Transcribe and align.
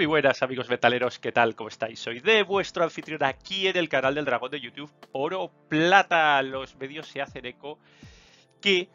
Muy 0.00 0.06
buenas 0.06 0.42
amigos 0.42 0.70
metaleros, 0.70 1.18
¿qué 1.18 1.30
tal? 1.30 1.54
¿Cómo 1.54 1.68
estáis? 1.68 2.00
Soy 2.00 2.20
de 2.20 2.42
vuestro 2.42 2.84
anfitrión 2.84 3.22
aquí 3.22 3.68
en 3.68 3.76
el 3.76 3.90
canal 3.90 4.14
del 4.14 4.24
dragón 4.24 4.50
de 4.50 4.58
YouTube 4.58 4.90
Oro 5.12 5.50
Plata. 5.68 6.40
Los 6.40 6.74
medios 6.76 7.06
se 7.06 7.20
hacen 7.20 7.44
eco 7.44 7.78
que 8.62 8.88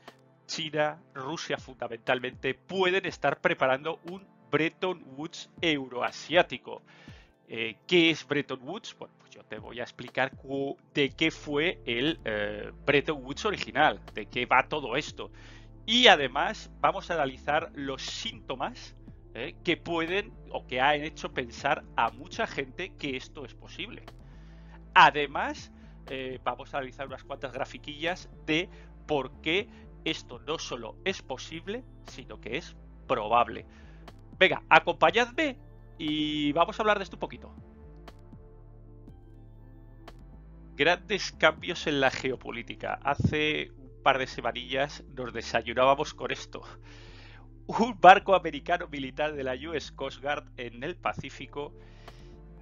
China, 0.47 0.99
Rusia 1.13 1.59
fundamentalmente, 1.59 2.55
pueden 2.55 3.05
estar 3.05 3.39
preparando 3.39 3.99
un 4.09 4.25
Bretton 4.49 5.03
Woods 5.15 5.51
euroasiático. 5.61 6.81
Eh, 7.47 7.75
¿Qué 7.85 8.09
es 8.09 8.27
Bretton 8.27 8.61
Woods? 8.63 8.95
Bueno, 8.97 9.13
pues 9.19 9.29
yo 9.29 9.43
te 9.43 9.59
voy 9.59 9.81
a 9.81 9.83
explicar 9.83 10.31
de 10.95 11.09
qué 11.11 11.29
fue 11.29 11.83
el 11.85 12.19
eh, 12.25 12.71
Bretton 12.83 13.23
Woods 13.23 13.45
original, 13.45 14.01
de 14.15 14.25
qué 14.25 14.47
va 14.47 14.67
todo 14.67 14.95
esto. 14.95 15.29
Y 15.85 16.07
además 16.07 16.71
vamos 16.79 17.11
a 17.11 17.13
analizar 17.13 17.69
los 17.75 18.01
síntomas 18.01 18.95
¿eh? 19.35 19.55
que 19.63 19.77
pueden 19.77 20.33
o 20.49 20.65
que 20.65 20.81
han 20.81 21.03
hecho 21.03 21.31
pensar 21.33 21.83
a 21.95 22.09
mucha 22.09 22.47
gente 22.47 22.93
que 22.97 23.15
esto 23.15 23.45
es 23.45 23.53
posible. 23.53 24.03
Además, 24.95 25.71
eh, 26.07 26.39
vamos 26.43 26.73
a 26.73 26.77
analizar 26.77 27.05
unas 27.05 27.23
cuantas 27.23 27.53
grafiquillas 27.53 28.29
de 28.45 28.69
por 29.05 29.41
qué 29.41 29.69
esto 30.05 30.39
no 30.39 30.57
solo 30.57 30.95
es 31.03 31.21
posible, 31.21 31.83
sino 32.07 32.39
que 32.39 32.57
es 32.57 32.75
probable. 33.07 33.65
Venga, 34.39 34.63
acompañadme 34.69 35.57
y 35.97 36.51
vamos 36.53 36.79
a 36.79 36.83
hablar 36.83 36.97
de 36.97 37.03
esto 37.03 37.17
un 37.17 37.21
poquito. 37.21 37.53
Grandes 40.75 41.31
cambios 41.31 41.87
en 41.87 42.01
la 42.01 42.11
geopolítica. 42.11 42.99
Hace 43.03 43.71
un 43.77 44.03
par 44.03 44.17
de 44.17 44.27
semanillas 44.27 45.03
nos 45.15 45.33
desayunábamos 45.33 46.13
con 46.13 46.31
esto 46.31 46.61
un 47.67 47.99
barco 47.99 48.35
americano 48.35 48.87
militar 48.87 49.33
de 49.33 49.43
la 49.43 49.55
US 49.55 49.91
Coast 49.91 50.21
Guard 50.21 50.45
en 50.57 50.83
el 50.83 50.95
Pacífico 50.95 51.73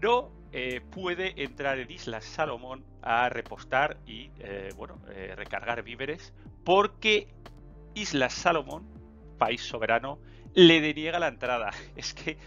no 0.02 0.32
eh, 0.52 0.82
puede 0.92 1.44
entrar 1.44 1.80
en 1.80 1.90
Islas 1.90 2.26
Salomón 2.26 2.84
a 3.02 3.30
repostar 3.30 3.98
y 4.06 4.30
eh, 4.40 4.70
bueno, 4.76 5.00
eh, 5.10 5.34
recargar 5.36 5.82
víveres 5.84 6.34
porque 6.64 7.28
Islas 7.96 8.34
Salomón, 8.34 8.88
país 9.38 9.62
soberano, 9.62 10.20
le 10.54 10.82
deniega 10.82 11.20
la 11.20 11.28
entrada. 11.28 11.72
Es 11.96 12.14
que 12.14 12.38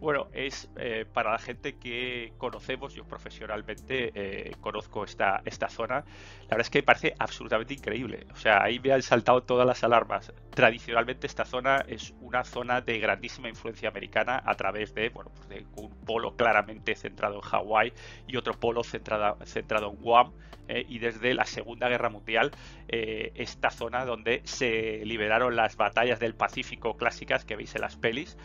bueno, 0.00 0.28
es 0.32 0.70
eh, 0.76 1.04
para 1.12 1.32
la 1.32 1.38
gente 1.38 1.76
que 1.76 2.32
conocemos, 2.38 2.94
yo 2.94 3.04
profesionalmente 3.04 4.10
eh, 4.14 4.56
conozco 4.60 5.04
esta, 5.04 5.42
esta 5.44 5.68
zona, 5.68 5.96
la 5.96 6.48
verdad 6.56 6.60
es 6.62 6.70
que 6.70 6.78
me 6.78 6.84
parece 6.84 7.14
absolutamente 7.18 7.74
increíble. 7.74 8.26
O 8.32 8.36
sea, 8.36 8.62
ahí 8.62 8.80
me 8.80 8.92
han 8.92 9.02
saltado 9.02 9.42
todas 9.42 9.66
las 9.66 9.84
alarmas. 9.84 10.32
Tradicionalmente 10.54 11.26
esta 11.26 11.44
zona 11.44 11.84
es 11.86 12.14
una 12.20 12.44
zona 12.44 12.80
de 12.80 12.98
grandísima 12.98 13.48
influencia 13.48 13.90
americana 13.90 14.42
a 14.44 14.54
través 14.54 14.94
de, 14.94 15.10
bueno, 15.10 15.30
pues 15.34 15.48
de 15.48 15.66
un 15.76 15.90
polo 16.06 16.34
claramente 16.34 16.94
centrado 16.94 17.36
en 17.36 17.42
Hawái 17.42 17.92
y 18.26 18.36
otro 18.36 18.54
polo 18.58 18.82
centrado, 18.82 19.36
centrado 19.44 19.90
en 19.90 19.96
Guam. 19.96 20.32
Eh, 20.68 20.86
y 20.88 21.00
desde 21.00 21.34
la 21.34 21.46
Segunda 21.46 21.88
Guerra 21.88 22.10
Mundial, 22.10 22.52
esta 22.86 23.70
zona 23.70 24.04
donde 24.04 24.40
se 24.44 25.04
liberaron 25.04 25.56
las 25.56 25.76
batallas 25.76 26.20
del 26.20 26.34
Pacífico 26.34 26.96
clásicas 26.96 27.44
que 27.44 27.56
veis 27.56 27.74
en 27.74 27.80
las 27.80 27.96
pelis, 27.96 28.36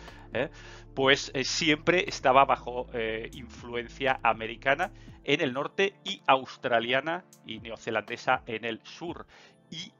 pues 0.94 1.32
siempre 1.44 2.06
estaba 2.08 2.46
bajo 2.46 2.88
eh, 2.94 3.30
influencia 3.34 4.20
americana 4.24 4.92
en 5.24 5.42
el 5.42 5.54
norte 5.54 5.96
y 6.04 6.22
australiana 6.28 7.26
y 7.46 7.60
neozelandesa 7.60 8.44
en 8.46 8.66
el 8.66 8.80
sur. 8.84 9.26
Y 9.70 9.92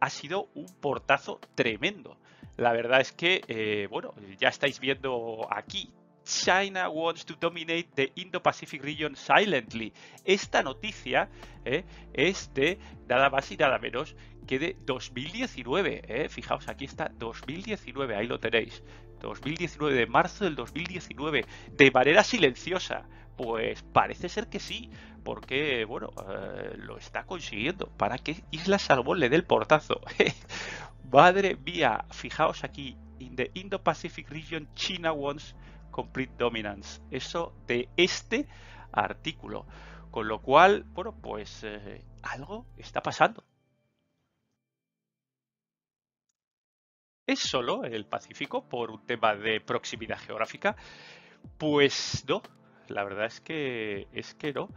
ha 0.00 0.10
sido 0.10 0.48
un 0.54 0.66
portazo 0.80 1.40
tremendo. 1.54 2.18
La 2.56 2.72
verdad 2.72 3.00
es 3.00 3.12
que, 3.12 3.42
eh, 3.48 3.88
bueno, 3.90 4.14
ya 4.38 4.48
estáis 4.48 4.80
viendo 4.80 5.46
aquí. 5.50 5.90
China 6.30 6.88
wants 6.88 7.24
to 7.24 7.34
dominate 7.34 7.88
the 7.96 8.12
Indo-Pacific 8.14 8.82
region 8.84 9.16
silently. 9.16 9.92
Esta 10.24 10.62
noticia 10.62 11.28
eh, 11.64 11.84
es 12.12 12.54
de 12.54 12.78
nada 13.08 13.30
más 13.30 13.50
y 13.50 13.56
nada 13.56 13.78
menos 13.78 14.14
que 14.46 14.60
de 14.60 14.76
2019. 14.86 16.28
Fijaos, 16.30 16.68
aquí 16.68 16.84
está 16.84 17.10
2019, 17.18 18.14
ahí 18.14 18.28
lo 18.28 18.38
tenéis. 18.38 18.82
2019, 19.20 19.94
de 19.94 20.06
marzo 20.06 20.44
del 20.44 20.54
2019, 20.54 21.44
de 21.72 21.90
manera 21.90 22.22
silenciosa. 22.22 23.06
Pues 23.36 23.82
parece 23.82 24.28
ser 24.28 24.48
que 24.48 24.60
sí, 24.60 24.90
porque, 25.24 25.84
bueno, 25.84 26.10
eh, 26.28 26.74
lo 26.76 26.96
está 26.96 27.24
consiguiendo 27.24 27.86
para 27.96 28.18
que 28.18 28.44
Isla 28.50 28.78
Salomón 28.78 29.18
le 29.18 29.28
dé 29.28 29.36
el 29.36 29.44
portazo. 29.44 30.00
Madre 31.10 31.56
mía, 31.56 32.04
fijaos 32.12 32.62
aquí, 32.62 32.96
in 33.18 33.36
the 33.36 33.50
Indo-Pacific 33.54 34.28
region, 34.30 34.68
China 34.74 35.12
wants 35.12 35.54
complete 35.90 36.34
dominance. 36.38 37.00
Eso 37.10 37.54
de 37.66 37.88
este 37.96 38.48
artículo. 38.92 39.66
Con 40.10 40.28
lo 40.28 40.40
cual, 40.40 40.84
bueno, 40.84 41.14
pues 41.14 41.62
eh, 41.64 42.04
algo 42.22 42.66
está 42.76 43.00
pasando. 43.02 43.44
¿Es 47.26 47.38
solo 47.38 47.84
el 47.84 48.06
Pacífico 48.06 48.68
por 48.68 48.90
un 48.90 49.06
tema 49.06 49.36
de 49.36 49.60
proximidad 49.60 50.18
geográfica? 50.18 50.74
Pues 51.58 52.24
no, 52.26 52.42
la 52.88 53.04
verdad 53.04 53.26
es 53.26 53.40
que 53.40 54.08
es 54.12 54.34
que 54.34 54.52
no. 54.52 54.68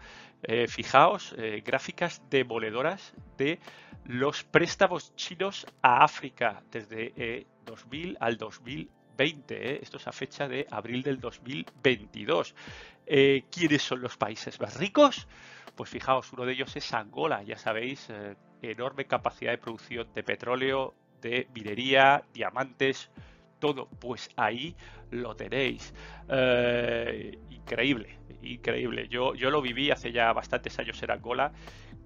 Eh, 0.43 0.67
fijaos, 0.67 1.33
eh, 1.37 1.63
gráficas 1.65 2.21
demoledoras 2.29 3.13
de 3.37 3.59
los 4.05 4.43
préstamos 4.43 5.15
chinos 5.15 5.65
a 5.81 6.03
África 6.03 6.61
desde 6.69 7.47
2000 7.65 8.11
eh, 8.11 8.17
al 8.19 8.37
2020. 9.17 9.83
Esto 9.83 9.97
es 9.97 10.07
a 10.07 10.11
fecha 10.11 10.47
de 10.47 10.67
abril 10.69 11.03
del 11.03 11.19
2022. 11.19 12.55
¿Quiénes 13.05 13.81
son 13.81 14.01
los 14.01 14.17
países 14.17 14.59
más 14.59 14.77
ricos? 14.77 15.27
Pues 15.75 15.89
fijaos, 15.89 16.31
uno 16.33 16.45
de 16.45 16.53
ellos 16.53 16.75
es 16.75 16.93
Angola, 16.93 17.43
ya 17.43 17.57
sabéis, 17.57 18.07
enorme 18.61 19.05
capacidad 19.05 19.51
de 19.51 19.57
producción 19.57 20.07
de 20.13 20.23
petróleo, 20.23 20.93
de 21.21 21.47
minería, 21.53 22.23
diamantes, 22.33 23.09
todo. 23.59 23.87
Pues 23.99 24.29
ahí 24.35 24.75
lo 25.09 25.35
tenéis. 25.35 25.93
Eh, 26.29 27.39
increíble, 27.49 28.19
increíble. 28.41 29.07
Yo, 29.07 29.35
yo 29.35 29.49
lo 29.49 29.61
viví 29.61 29.91
hace 29.91 30.11
ya 30.11 30.33
bastantes 30.33 30.77
años 30.79 31.01
en 31.01 31.11
Angola, 31.11 31.53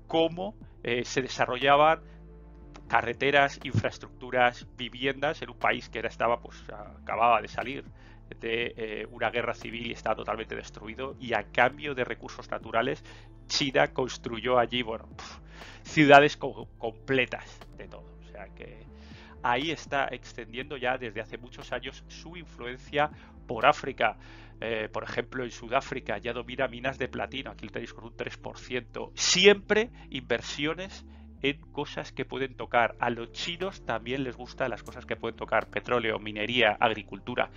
cómo 0.07 0.56
eh, 0.84 1.03
se 1.03 1.22
desarrollaban 1.22 2.01
carreteras, 2.88 3.59
infraestructuras, 3.64 4.68
viviendas 4.78 5.42
en 5.42 5.50
un 5.50 5.58
país 5.58 5.90
que 5.90 6.00
estaba, 6.00 6.40
pues, 6.40 6.64
acababa 6.70 7.42
de 7.42 7.48
salir 7.48 7.84
de 8.40 8.74
eh, 8.75 9.08
una 9.12 9.30
guerra 9.30 9.53
civil 9.53 9.88
y 9.88 9.92
estaba 9.94 10.16
totalmente 10.16 10.56
destruido 10.56 11.16
y 11.20 11.34
a 11.34 11.44
cambio 11.44 11.96
de 11.96 12.03
recursos 12.03 12.52
naturales 12.52 13.02
China 13.48 13.94
construyó 13.94 14.59
allí 14.59 14.81
bueno 14.81 15.08
ciudades 15.84 16.36
completas 16.36 17.58
de 17.78 17.88
todo 17.88 18.03
o 18.22 18.30
sea 18.30 18.50
que 18.50 18.86
ahí 19.44 19.72
está 19.72 20.08
extendiendo 20.12 20.78
ya 20.78 20.98
desde 20.98 21.22
hace 21.22 21.38
muchos 21.38 21.72
años 21.72 22.04
su 22.08 22.36
influencia 22.36 23.09
por 23.48 23.66
África. 23.66 24.18
Eh, 24.59 24.90
por 24.92 25.04
ejemplo, 25.04 25.44
en 25.44 25.52
Sudáfrica 25.52 26.18
ya 26.18 26.34
domina 26.34 26.68
minas 26.68 26.98
de 26.98 27.08
platino, 27.08 27.52
aquí 27.52 27.66
lo 27.66 27.72
tenéis 27.72 27.94
con 27.94 28.06
un 28.06 28.18
3%. 28.18 29.12
Siempre 29.16 29.90
inversiones 30.09 31.06
en 31.42 31.62
cosas 31.72 32.12
que 32.12 32.25
pueden 32.25 32.56
tocar. 32.56 32.96
A 33.00 33.09
los 33.09 33.31
chinos 33.31 33.86
también 33.86 34.24
les 34.24 34.36
gustan 34.36 34.70
las 34.70 34.84
cosas 34.84 35.06
que 35.06 35.16
pueden 35.16 35.36
tocar, 35.36 35.70
petróleo, 35.70 36.20
minería, 36.20 36.78
agricultura. 36.80 37.50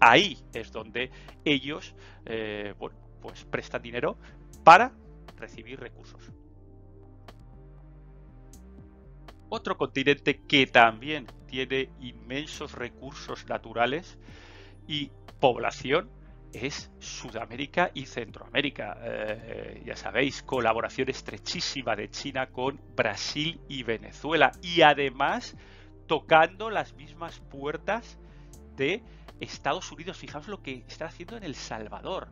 Ahí 0.00 0.38
es 0.52 0.72
donde 0.72 1.10
ellos 1.44 1.94
eh, 2.26 2.74
pues 3.20 3.44
prestan 3.44 3.82
dinero 3.82 4.18
para 4.64 4.92
recibir 5.36 5.80
recursos. 5.80 6.30
Otro 9.48 9.76
continente 9.76 10.40
que 10.48 10.66
también 10.66 11.26
tiene 11.46 11.90
inmensos 12.00 12.72
recursos 12.72 13.46
naturales 13.48 14.18
y 14.88 15.12
población 15.38 16.10
es 16.54 16.90
Sudamérica 17.00 17.90
y 17.92 18.06
Centroamérica. 18.06 18.96
Eh, 19.02 19.82
ya 19.84 19.96
sabéis, 19.96 20.42
colaboración 20.42 21.10
estrechísima 21.10 21.96
de 21.96 22.08
China 22.10 22.46
con 22.46 22.80
Brasil 22.96 23.60
y 23.68 23.82
Venezuela. 23.82 24.52
Y 24.62 24.82
además 24.82 25.56
tocando 26.06 26.70
las 26.70 26.94
mismas 26.94 27.40
puertas 27.40 28.18
de 28.76 29.02
Estados 29.40 29.90
Unidos. 29.92 30.16
Fijaos 30.16 30.48
lo 30.48 30.62
que 30.62 30.84
está 30.88 31.06
haciendo 31.06 31.36
en 31.36 31.44
El 31.44 31.54
Salvador. 31.54 32.28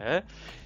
¿eh? 0.00 0.22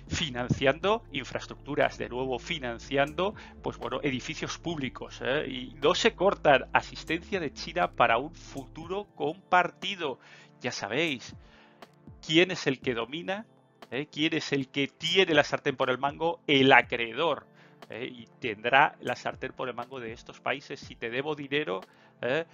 financiando 0.06 1.02
infraestructuras, 1.12 1.98
de 1.98 2.08
nuevo 2.08 2.38
financiando 2.38 3.34
pues 3.62 3.76
bueno, 3.76 4.00
edificios 4.02 4.58
públicos 4.58 5.20
¿eh? 5.22 5.46
y 5.48 5.74
no 5.82 5.94
se 5.94 6.14
cortan 6.14 6.66
asistencia 6.72 7.38
de 7.38 7.52
China 7.52 7.90
para 7.92 8.18
un 8.18 8.34
futuro 8.34 9.06
compartido. 9.14 10.18
Ya 10.60 10.72
sabéis, 10.72 11.36
quién 12.24 12.50
es 12.50 12.66
el 12.66 12.80
que 12.80 12.94
domina, 12.94 13.46
¿Eh? 13.90 14.06
quién 14.12 14.34
es 14.34 14.52
el 14.52 14.68
que 14.68 14.86
tiene 14.86 15.32
la 15.32 15.44
sartén 15.44 15.76
por 15.76 15.88
el 15.90 15.98
mango, 15.98 16.40
el 16.46 16.72
acreedor. 16.72 17.46
¿eh? 17.90 18.04
y 18.04 18.26
tendrá 18.38 18.96
la 19.00 19.16
sartén 19.16 19.52
por 19.54 19.68
el 19.68 19.74
mango 19.74 19.98
de 19.98 20.12
estos 20.12 20.40
países. 20.40 20.78
Si 20.78 20.94
te 20.94 21.08
debo 21.08 21.34
dinero, 21.34 21.80
¿eh? 22.20 22.44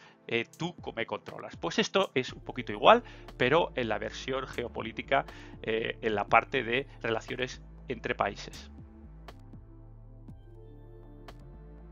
Tú 0.57 0.75
me 0.95 1.07
controlas. 1.07 1.57
Pues 1.57 1.79
esto 1.81 2.13
es 2.15 2.33
un 2.33 2.41
poquito 2.41 2.73
igual, 2.73 3.03
pero 3.37 3.73
en 3.75 3.89
la 3.89 3.99
versión 3.99 4.47
geopolítica, 4.47 5.27
en 5.63 6.15
la 6.15 6.25
parte 6.25 6.63
de 6.63 6.87
relaciones 7.03 7.61
entre 7.89 8.15
países. 8.15 8.71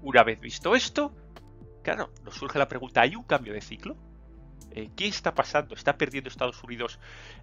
Una 0.00 0.22
vez 0.22 0.40
visto 0.40 0.74
esto, 0.74 1.14
claro, 1.82 2.10
nos 2.24 2.34
surge 2.34 2.58
la 2.58 2.68
pregunta, 2.68 3.02
¿hay 3.02 3.16
un 3.16 3.24
cambio 3.24 3.52
de 3.52 3.60
ciclo? 3.60 3.96
¿Qué 4.96 5.06
está 5.06 5.34
pasando? 5.34 5.74
¿Está 5.74 5.96
perdiendo 5.96 6.28
Estados 6.28 6.62
Unidos 6.62 6.98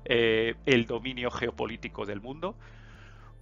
el 0.06 0.86
dominio 0.86 1.32
geopolítico 1.32 2.06
del 2.06 2.22
mundo? 2.22 2.56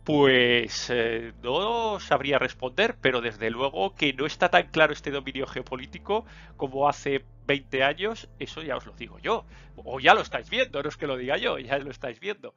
Pues 0.07 0.89
eh, 0.89 1.33
no 1.43 1.99
sabría 1.99 2.39
responder, 2.39 2.95
pero 3.01 3.19
desde 3.19 3.49
luego 3.49 3.93
que 3.93 4.13
no 4.13 4.25
está 4.25 4.47
tan 4.47 4.69
claro 4.69 4.93
este 4.93 5.11
dominio 5.11 5.45
geopolítico 5.45 6.25
como 6.55 6.87
hace 6.87 7.25
20 7.45 7.83
años, 7.83 8.29
eso 8.39 8.61
ya 8.61 8.77
os 8.77 8.85
lo 8.85 8.93
digo 8.93 9.19
yo. 9.19 9.43
O 9.75 9.99
ya 9.99 10.13
lo 10.13 10.21
estáis 10.21 10.49
viendo, 10.49 10.81
no 10.81 10.87
es 10.87 10.95
que 10.95 11.07
lo 11.07 11.17
diga 11.17 11.35
yo, 11.35 11.59
ya 11.59 11.77
lo 11.79 11.91
estáis 11.91 12.21
viendo. 12.21 12.55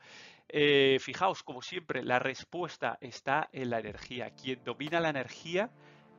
Eh, 0.49 0.99
fijaos, 1.01 1.43
como 1.43 1.61
siempre, 1.61 2.05
la 2.05 2.21
respuesta 2.21 2.99
está 3.01 3.49
en 3.53 3.71
la 3.71 3.81
energía. 3.81 4.31
Quien 4.31 4.63
domina 4.63 5.01
la 5.01 5.09
energía 5.09 5.71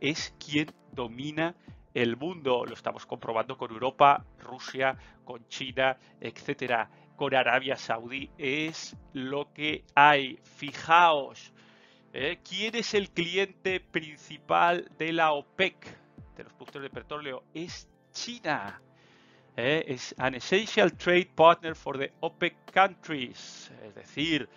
es 0.02 0.36
quien 0.38 0.74
domina 0.92 1.56
el 1.94 2.18
mundo. 2.18 2.66
Lo 2.66 2.74
estamos 2.74 3.06
comprobando 3.06 3.58
con 3.58 3.72
Europa, 3.72 4.26
Rusia, 4.40 4.98
con 5.24 5.48
China, 5.48 5.98
etcétera 6.20 6.90
con 7.22 7.36
Arabia 7.36 7.76
Saudí. 7.76 8.32
Es 8.40 8.96
lo 9.14 9.54
que 9.54 9.84
hay. 9.94 10.40
Fijaos, 10.42 11.54
¿eh? 12.14 12.40
¿quién 12.48 12.76
es 12.76 12.96
el 12.96 13.12
cliente 13.12 13.80
principal 13.80 14.90
de 14.98 15.14
la 15.14 15.34
OPEC, 15.34 15.76
de 16.36 16.44
los 16.44 16.54
productores 16.54 16.92
de 16.92 17.00
petróleo? 17.00 17.44
Es 17.54 17.88
China. 18.12 18.82
¿eh? 19.56 19.84
Es 19.88 20.16
an 20.18 20.34
essential 20.34 20.92
trade 20.98 21.30
partner 21.36 21.76
for 21.76 21.98
the 22.00 22.12
OPEC 22.22 22.56
countries. 22.74 23.72
Es 23.84 23.94
decir, 23.94 24.50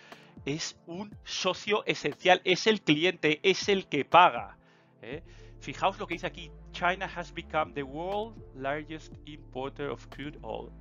es 0.43 0.75
un 0.87 1.15
socio 1.23 1.85
esencial, 1.85 2.41
es 2.45 2.65
el 2.65 2.81
cliente, 2.81 3.39
es 3.43 3.69
el 3.69 3.87
que 3.87 4.05
paga. 4.05 4.57
¿eh? 5.03 5.21
Fijaos 5.59 5.99
lo 5.99 6.07
que 6.07 6.15
dice 6.15 6.25
aquí. 6.25 6.49
China 6.75 7.07
has 7.07 7.31
become 7.31 7.73
the 7.73 7.83
world's 7.83 8.37
largest 8.53 9.13
importer 9.25 9.89
of 9.89 10.09
crude 10.09 10.37
oil. 10.43 10.71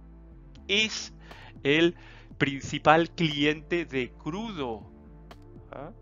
Es 0.66 1.14
el 1.62 1.94
principal 2.36 3.08
cliente 3.10 3.84
de 3.84 4.10
crudo. 4.10 4.82
¿ah? 5.70 5.92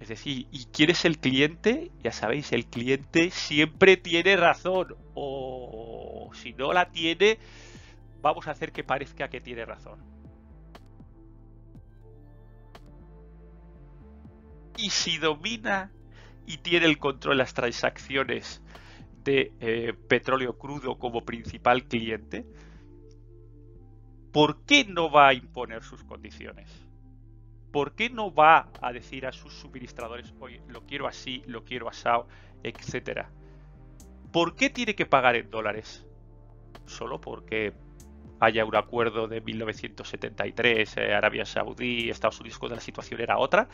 Es 0.00 0.08
decir, 0.08 0.48
¿y 0.50 0.66
quién 0.66 0.90
es 0.90 1.04
el 1.04 1.18
cliente? 1.18 1.92
Ya 2.02 2.10
sabéis, 2.10 2.52
el 2.52 2.66
cliente 2.66 3.30
siempre 3.30 3.96
tiene 3.96 4.36
razón. 4.36 4.96
O 5.14 6.30
si 6.34 6.52
no 6.52 6.72
la 6.72 6.90
tiene, 6.90 7.38
vamos 8.20 8.48
a 8.48 8.50
hacer 8.50 8.72
que 8.72 8.82
parezca 8.82 9.28
que 9.28 9.40
tiene 9.40 9.64
razón. 9.64 10.00
Y 14.76 14.90
si 14.90 15.18
domina 15.18 15.92
y 16.46 16.58
tiene 16.58 16.86
el 16.86 16.98
control 16.98 17.36
de 17.36 17.44
las 17.44 17.54
transacciones 17.54 18.62
de 19.28 19.52
eh, 19.60 19.92
petróleo 20.08 20.56
crudo 20.56 20.98
como 20.98 21.22
principal 21.26 21.84
cliente, 21.84 22.46
¿por 24.32 24.64
qué 24.64 24.86
no 24.86 25.10
va 25.10 25.28
a 25.28 25.34
imponer 25.34 25.82
sus 25.82 26.02
condiciones? 26.02 26.70
¿Por 27.70 27.94
qué 27.94 28.08
no 28.08 28.32
va 28.32 28.70
a 28.80 28.90
decir 28.90 29.26
a 29.26 29.32
sus 29.32 29.52
suministradores, 29.52 30.32
oye, 30.40 30.62
lo 30.68 30.86
quiero 30.86 31.06
así, 31.06 31.42
lo 31.46 31.62
quiero 31.62 31.90
asado, 31.90 32.26
etcétera? 32.62 33.30
¿Por 34.32 34.56
qué 34.56 34.70
tiene 34.70 34.94
que 34.94 35.04
pagar 35.04 35.36
en 35.36 35.50
dólares? 35.50 36.06
Solo 36.86 37.20
porque 37.20 37.74
haya 38.40 38.64
un 38.64 38.76
acuerdo 38.76 39.28
de 39.28 39.42
1973, 39.42 40.96
eh, 40.96 41.12
Arabia 41.12 41.44
Saudí, 41.44 42.08
Estados 42.08 42.40
Unidos, 42.40 42.58
cuando 42.58 42.76
la 42.76 42.80
situación 42.80 43.20
era 43.20 43.36
otra. 43.36 43.68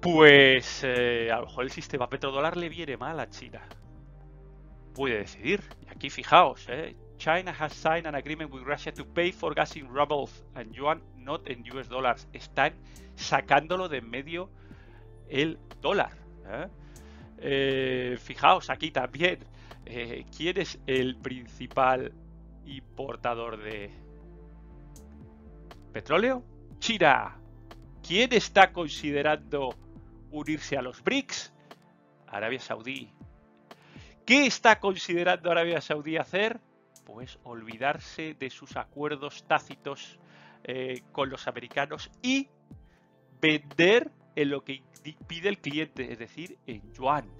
Pues 0.00 0.80
eh, 0.82 1.30
a 1.30 1.40
lo 1.40 1.46
mejor 1.46 1.64
el 1.64 1.70
sistema 1.70 2.08
petrodólar 2.08 2.56
le 2.56 2.70
viene 2.70 2.96
mal 2.96 3.20
a 3.20 3.28
China. 3.28 3.60
Puede 4.94 5.18
decidir. 5.18 5.60
Y 5.86 5.90
aquí 5.90 6.10
fijaos, 6.10 6.66
eh, 6.68 6.94
China 7.18 7.52
has 7.58 7.72
signed 7.72 8.06
an 8.06 8.14
agreement 8.14 8.52
with 8.52 8.62
Russia 8.64 8.92
to 8.92 9.04
pay 9.04 9.32
for 9.32 9.54
gas 9.54 9.76
in 9.76 9.88
rubles 9.88 10.44
and 10.54 10.72
yuan, 10.72 11.02
not 11.16 11.48
in 11.48 11.64
US 11.72 11.88
dollars. 11.88 12.28
Están 12.32 12.74
sacándolo 13.16 13.88
de 13.88 13.98
en 13.98 14.10
medio 14.10 14.50
el 15.28 15.58
dólar. 15.80 16.12
¿eh? 16.46 16.68
Eh, 17.38 18.18
fijaos 18.20 18.70
aquí 18.70 18.90
también, 18.90 19.44
¿quién 20.36 20.58
es 20.58 20.78
el 20.86 21.16
principal 21.16 22.12
importador 22.64 23.62
de 23.62 23.90
petróleo? 25.92 26.42
China. 26.78 27.36
¿Quién 28.06 28.32
está 28.32 28.72
considerando 28.72 29.74
unirse 30.30 30.76
a 30.76 30.82
los 30.82 31.02
BRICS? 31.02 31.54
Arabia 32.26 32.60
Saudí. 32.60 33.13
¿Qué 34.26 34.46
está 34.46 34.80
considerando 34.80 35.50
Arabia 35.50 35.80
Saudí 35.80 36.16
hacer? 36.16 36.60
pues 37.04 37.38
olvidarse 37.44 38.34
de 38.34 38.50
sus 38.50 38.76
acuerdos 38.76 39.44
tácitos 39.46 40.18
eh, 40.64 41.02
con 41.12 41.28
los 41.30 41.46
americanos 41.46 42.10
y 42.22 42.48
vender 43.40 44.10
en 44.34 44.50
lo 44.50 44.64
que 44.64 44.82
pide 45.26 45.48
el 45.48 45.58
cliente, 45.58 46.10
es 46.12 46.18
decir, 46.18 46.58
en 46.66 46.92
yuan. 46.94 47.30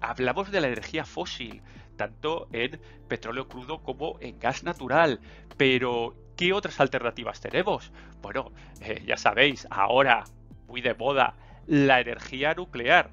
Hablamos 0.00 0.50
de 0.50 0.60
la 0.60 0.66
energía 0.66 1.06
fósil, 1.06 1.62
tanto 1.96 2.48
en 2.52 2.78
petróleo 3.08 3.48
crudo 3.48 3.82
como 3.82 4.18
en 4.20 4.38
gas 4.38 4.62
natural, 4.62 5.18
pero 5.56 6.14
¿qué 6.36 6.52
otras 6.52 6.78
alternativas 6.78 7.40
tenemos? 7.40 7.90
Bueno, 8.20 8.52
eh, 8.80 9.02
ya 9.06 9.16
sabéis, 9.16 9.66
ahora 9.70 10.24
muy 10.66 10.82
de 10.82 10.94
moda 10.94 11.34
la 11.66 12.00
energía 12.00 12.54
nuclear. 12.54 13.10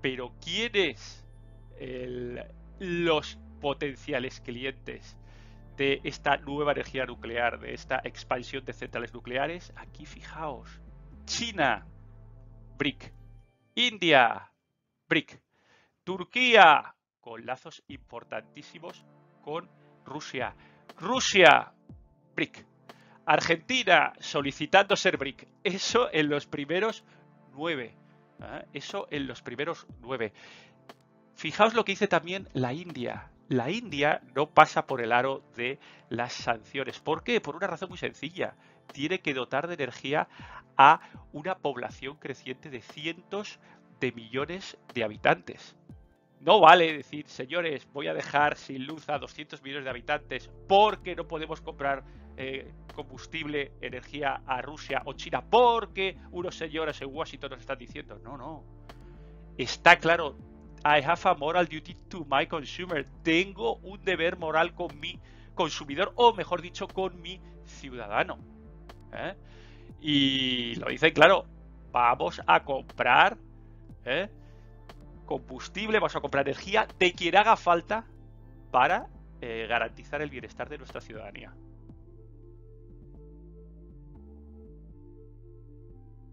Pero 0.00 0.32
¿quiénes 0.42 1.26
los 2.78 3.38
potenciales 3.60 4.40
clientes 4.40 5.16
de 5.76 6.00
esta 6.04 6.36
nueva 6.38 6.72
energía 6.72 7.06
nuclear, 7.06 7.58
de 7.60 7.74
esta 7.74 8.00
expansión 8.04 8.64
de 8.64 8.72
centrales 8.72 9.12
nucleares? 9.14 9.72
Aquí 9.76 10.06
fijaos, 10.06 10.80
China, 11.24 11.86
BRIC, 12.78 13.12
India, 13.74 14.50
BRIC, 15.08 15.40
Turquía, 16.04 16.94
con 17.20 17.44
lazos 17.46 17.82
importantísimos 17.88 19.04
con 19.42 19.68
Rusia, 20.04 20.54
Rusia, 20.98 21.72
BRIC, 22.34 22.66
Argentina 23.26 24.12
solicitando 24.18 24.96
ser 24.96 25.16
BRIC. 25.16 25.46
Eso 25.62 26.08
en 26.12 26.28
los 26.28 26.46
primeros 26.46 27.04
nueve. 27.52 27.94
¿eh? 28.42 28.64
Eso 28.72 29.06
en 29.10 29.26
los 29.26 29.42
primeros 29.42 29.86
nueve. 30.00 30.32
Fijaos 31.34 31.74
lo 31.74 31.84
que 31.84 31.92
dice 31.92 32.08
también 32.08 32.48
la 32.52 32.72
India. 32.72 33.30
La 33.48 33.70
India 33.70 34.22
no 34.34 34.46
pasa 34.46 34.86
por 34.86 35.00
el 35.00 35.12
aro 35.12 35.42
de 35.56 35.78
las 36.08 36.32
sanciones. 36.32 37.00
¿Por 37.00 37.24
qué? 37.24 37.40
Por 37.40 37.56
una 37.56 37.66
razón 37.66 37.88
muy 37.88 37.98
sencilla. 37.98 38.54
Tiene 38.92 39.20
que 39.20 39.34
dotar 39.34 39.66
de 39.66 39.74
energía 39.74 40.28
a 40.76 41.00
una 41.32 41.56
población 41.58 42.16
creciente 42.16 42.70
de 42.70 42.80
cientos 42.80 43.58
de 44.00 44.12
millones 44.12 44.78
de 44.94 45.04
habitantes. 45.04 45.76
No 46.40 46.58
vale 46.60 46.92
decir, 46.92 47.28
señores, 47.28 47.86
voy 47.92 48.08
a 48.08 48.14
dejar 48.14 48.56
sin 48.56 48.86
luz 48.86 49.08
a 49.10 49.18
200 49.18 49.62
millones 49.62 49.84
de 49.84 49.90
habitantes 49.90 50.50
porque 50.68 51.14
no 51.14 51.28
podemos 51.28 51.60
comprar 51.60 52.02
eh, 52.42 52.72
combustible, 52.94 53.72
energía 53.82 54.40
a 54.46 54.62
Rusia 54.62 55.02
o 55.04 55.12
China 55.12 55.42
porque 55.42 56.16
unos 56.30 56.56
señores 56.56 56.98
en 57.02 57.14
Washington 57.14 57.50
nos 57.50 57.60
están 57.60 57.76
diciendo. 57.76 58.18
No, 58.24 58.38
no. 58.38 58.64
Está 59.58 59.96
claro. 59.96 60.36
I 60.82 61.04
have 61.04 61.20
a 61.24 61.34
moral 61.34 61.66
duty 61.66 61.94
to 62.08 62.24
my 62.30 62.46
consumer. 62.46 63.06
Tengo 63.22 63.76
un 63.82 64.02
deber 64.02 64.38
moral 64.38 64.72
con 64.74 64.98
mi 64.98 65.20
consumidor 65.54 66.14
o 66.16 66.32
mejor 66.32 66.62
dicho 66.62 66.88
con 66.88 67.20
mi 67.20 67.38
ciudadano. 67.66 68.38
¿eh? 69.12 69.34
Y 70.00 70.74
lo 70.76 70.88
dicen 70.88 71.12
claro. 71.12 71.44
Vamos 71.92 72.40
a 72.46 72.64
comprar 72.64 73.36
¿eh? 74.06 74.30
combustible, 75.26 75.98
vamos 75.98 76.16
a 76.16 76.20
comprar 76.20 76.48
energía 76.48 76.88
de 76.98 77.12
quien 77.12 77.36
haga 77.36 77.56
falta 77.56 78.06
para 78.70 79.08
garantizar 79.40 80.20
el 80.22 80.30
bienestar 80.30 80.68
de 80.68 80.78
nuestra 80.78 81.00
ciudadanía. 81.00 81.52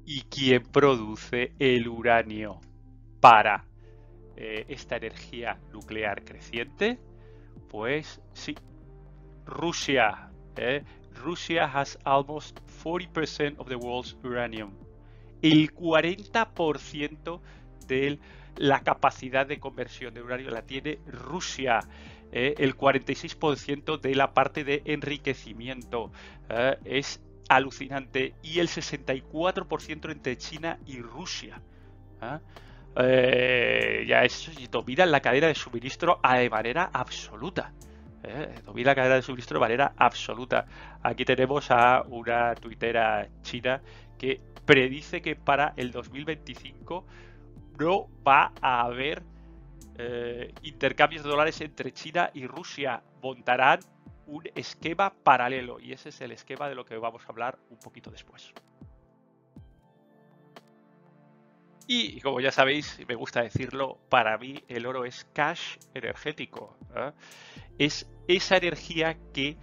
Y 0.08 0.22
quién 0.22 0.64
produce 0.64 1.52
el 1.60 1.90
uranio 1.90 2.62
para 3.20 3.66
eh, 4.38 4.66
esta 4.70 4.96
energía 4.96 5.60
nuclear 5.74 6.24
creciente? 6.24 6.98
Pues 7.68 8.22
sí, 8.32 8.56
Rusia. 9.46 10.32
¿eh? 10.56 10.86
Russia 11.14 11.66
has 11.66 12.00
almost 12.06 12.58
40% 12.86 13.56
of 13.58 13.68
the 13.68 13.76
world's 13.76 14.16
uranium. 14.24 14.72
El 15.42 15.74
40% 15.76 17.42
de 17.88 18.18
la 18.56 18.80
capacidad 18.80 19.46
de 19.46 19.60
conversión 19.60 20.14
de 20.14 20.22
uranio 20.22 20.50
la 20.52 20.62
tiene 20.62 21.00
Rusia. 21.06 21.82
Eh, 22.32 22.56
el 22.60 22.78
46% 22.78 24.00
de 24.00 24.16
la 24.16 24.34
parte 24.34 24.64
de 24.64 24.84
enriquecimiento. 24.86 26.12
Es 26.86 27.20
alucinante. 27.50 28.34
Y 28.44 28.60
el 28.60 28.68
64% 28.68 30.12
entre 30.12 30.38
China 30.38 30.80
y 30.86 31.02
Rusia. 31.02 31.62
¿eh? 32.22 34.06
ya 34.08 34.24
eso 34.24 34.52
domina 34.72 35.06
la 35.06 35.20
cadena 35.20 35.48
de 35.48 35.56
suministro 35.56 36.20
de 36.24 36.50
manera 36.50 36.90
absoluta. 36.94 37.72
Domina 38.66 38.92
la 38.92 38.96
cadena 38.96 39.16
de 39.16 39.22
suministro 39.22 39.60
de 39.60 39.62
manera 39.62 39.94
absoluta. 39.98 40.66
Aquí 41.04 41.24
tenemos 41.24 41.70
a 41.72 42.04
una 42.10 42.56
tuitera 42.56 43.28
china 43.44 43.82
que 44.18 44.42
predice 44.66 45.22
que 45.22 45.36
para 45.36 45.74
el 45.78 45.92
2025 45.92 47.06
no 47.80 48.08
va 48.28 48.52
a 48.62 48.82
haber 48.82 49.24
eh, 49.98 50.54
intercambios 50.64 51.24
de 51.24 51.30
dólares 51.30 51.62
entre 51.62 51.92
China 51.92 52.30
y 52.34 52.46
Rusia. 52.46 53.02
Montarán 53.22 53.80
un 54.28 54.44
esquema 54.56 55.14
paralelo 55.24 55.80
y 55.80 55.94
ese 55.94 56.10
es 56.10 56.22
el 56.22 56.32
esquema 56.32 56.70
de 56.70 56.76
lo 56.76 56.86
que 56.86 56.98
vamos 56.98 57.24
a 57.26 57.30
hablar 57.30 57.58
un 57.70 57.78
poquito 57.80 58.12
después. 58.12 58.54
Y 61.88 62.20
como 62.20 62.42
ya 62.42 62.52
sabéis, 62.52 63.00
me 63.08 63.16
gusta 63.16 63.42
decirlo, 63.42 63.98
para 64.10 64.38
mí 64.38 64.62
el 64.68 64.86
oro 64.86 65.06
es 65.06 65.26
cash 65.34 65.78
energético. 65.94 66.78
¿eh? 66.94 67.14
Es 67.80 68.10
esa 68.28 68.58
energía 68.58 69.18
que 69.34 69.58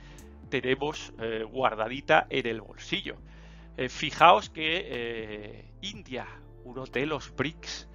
tenemos 0.48 1.12
eh, 1.20 1.44
guardadita 1.44 2.26
en 2.30 2.46
el 2.46 2.62
bolsillo. 2.62 3.16
fijaos 3.88 4.48
que 4.48 5.74
India, 5.82 6.26
uno 6.64 6.84
de 6.86 7.06
los 7.06 7.34
BRICS, 7.34 7.88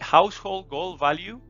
household 0.00 0.66
gold 0.68 0.98
value 0.98 1.40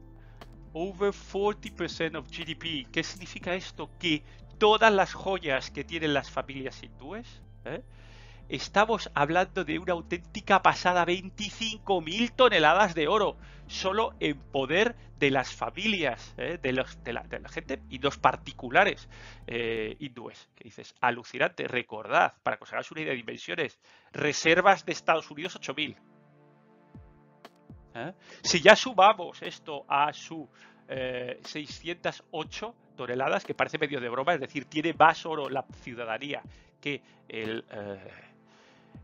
over 0.72 1.12
40% 1.12 2.16
of 2.16 2.28
GDP. 2.28 2.90
¿Qué 2.90 3.02
significa 3.02 3.54
esto? 3.54 3.90
Que 3.98 4.22
todas 4.58 4.92
las 4.92 5.12
joyas 5.14 5.70
que 5.70 5.84
tienen 5.84 6.14
las 6.14 6.30
familias 6.30 6.82
hindúes, 6.82 7.42
¿eh? 7.64 7.82
estamos 8.48 9.10
hablando 9.14 9.64
de 9.64 9.78
una 9.78 9.94
auténtica 9.94 10.62
pasada, 10.62 11.06
25.000 11.06 12.34
toneladas 12.34 12.94
de 12.94 13.08
oro, 13.08 13.36
solo 13.66 14.14
en 14.20 14.38
poder 14.38 14.94
de 15.18 15.30
las 15.30 15.54
familias, 15.54 16.34
¿eh? 16.36 16.58
de, 16.60 16.72
los, 16.72 17.02
de, 17.02 17.12
la, 17.12 17.24
gente 17.48 17.80
y 17.88 17.98
los 17.98 18.18
particulares 18.18 19.08
eh, 19.46 19.96
hindúes. 20.00 20.48
Que 20.54 20.64
dices, 20.64 20.94
alucinante, 21.00 21.66
recordad, 21.66 22.34
para 22.42 22.56
que 22.56 22.64
os 22.64 22.72
hagáis 22.72 22.90
una 22.90 23.00
idea 23.00 23.12
de 23.12 23.16
dimensiones, 23.16 23.78
reservas 24.12 24.84
de 24.84 24.92
Estados 24.92 25.30
Unidos 25.30 25.58
8.000. 25.58 25.96
¿eh? 27.94 28.12
Si 28.42 28.61
ya 28.61 28.76
sumamos 28.76 29.42
esto 29.42 29.84
a 29.88 30.12
su 30.12 30.49
608 30.88 32.66
eh, 32.66 32.94
toneladas, 32.96 33.44
que 33.44 33.54
parece 33.54 33.78
medio 33.78 34.00
de 34.00 34.08
broma, 34.08 34.34
es 34.34 34.40
decir, 34.40 34.66
tiene 34.66 34.94
más 34.94 35.25
oro 35.25 35.49
la 35.49 35.64
ciudadanía 35.82 36.42
que 36.80 37.02
el, 37.28 37.64
eh, 37.70 38.11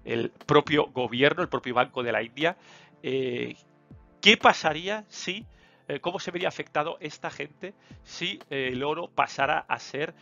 el 0.05 0.31
propio 0.31 0.87
gobierno, 0.87 1.43
el 1.43 1.49
propio 1.49 1.75
Banco 1.75 2.03
de 2.03 2.13
la 2.13 2.23
India, 2.23 2.57
¿qué 3.01 4.37
pasaría 4.41 5.05
si, 5.09 5.47
cómo 6.01 6.19
se 6.19 6.31
vería 6.31 6.49
afectado 6.49 6.99
esta 7.01 7.31
gente 7.31 7.75
si 8.03 8.41
el 8.51 8.83
oro 8.83 9.09
pasara 9.09 9.61
a 9.61 9.79
ser 9.79 10.15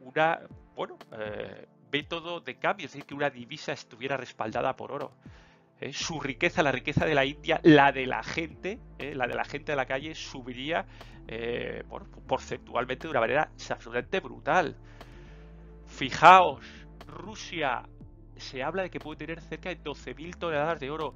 una, 0.00 0.40
bueno, 0.76 0.96
método 1.90 2.40
de 2.40 2.54
cambio, 2.56 2.86
es 2.86 2.92
decir, 2.92 3.04
que 3.04 3.14
una 3.14 3.30
divisa 3.30 3.72
estuviera 3.72 4.16
respaldada 4.16 4.76
por 4.76 4.92
oro? 4.92 5.12
¿Eh? 5.80 5.92
su 5.92 6.20
riqueza, 6.20 6.62
la 6.62 6.72
riqueza 6.72 7.04
de 7.04 7.14
la 7.14 7.24
India, 7.24 7.60
la 7.62 7.92
de 7.92 8.06
la 8.06 8.22
gente, 8.22 8.80
¿eh? 8.98 9.14
la 9.14 9.26
de 9.26 9.34
la 9.34 9.44
gente 9.44 9.72
de 9.72 9.76
la 9.76 9.86
calle, 9.86 10.14
subiría 10.14 10.86
eh, 11.26 11.84
porcentualmente 12.26 13.06
de 13.06 13.10
una 13.10 13.20
manera 13.20 13.50
absolutamente 13.70 14.20
brutal. 14.20 14.76
Fijaos, 15.86 16.64
Rusia 17.06 17.88
se 18.36 18.62
habla 18.62 18.82
de 18.82 18.90
que 18.90 19.00
puede 19.00 19.18
tener 19.18 19.40
cerca 19.40 19.68
de 19.68 19.82
12.000 19.82 20.36
toneladas 20.38 20.80
de 20.80 20.90
oro 20.90 21.14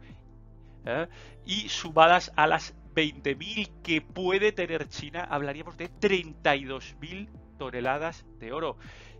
y 1.47 1.69
sumadas 1.69 2.33
a 2.35 2.49
las 2.49 2.75
20.000 2.95 3.71
que 3.83 4.01
puede 4.01 4.51
tener 4.51 4.89
China, 4.89 5.25
hablaríamos 5.31 5.77
de 5.77 5.89
32.000 5.89 7.29
toneladas 7.59 8.27
de 8.41 8.53
oro. 8.53 8.77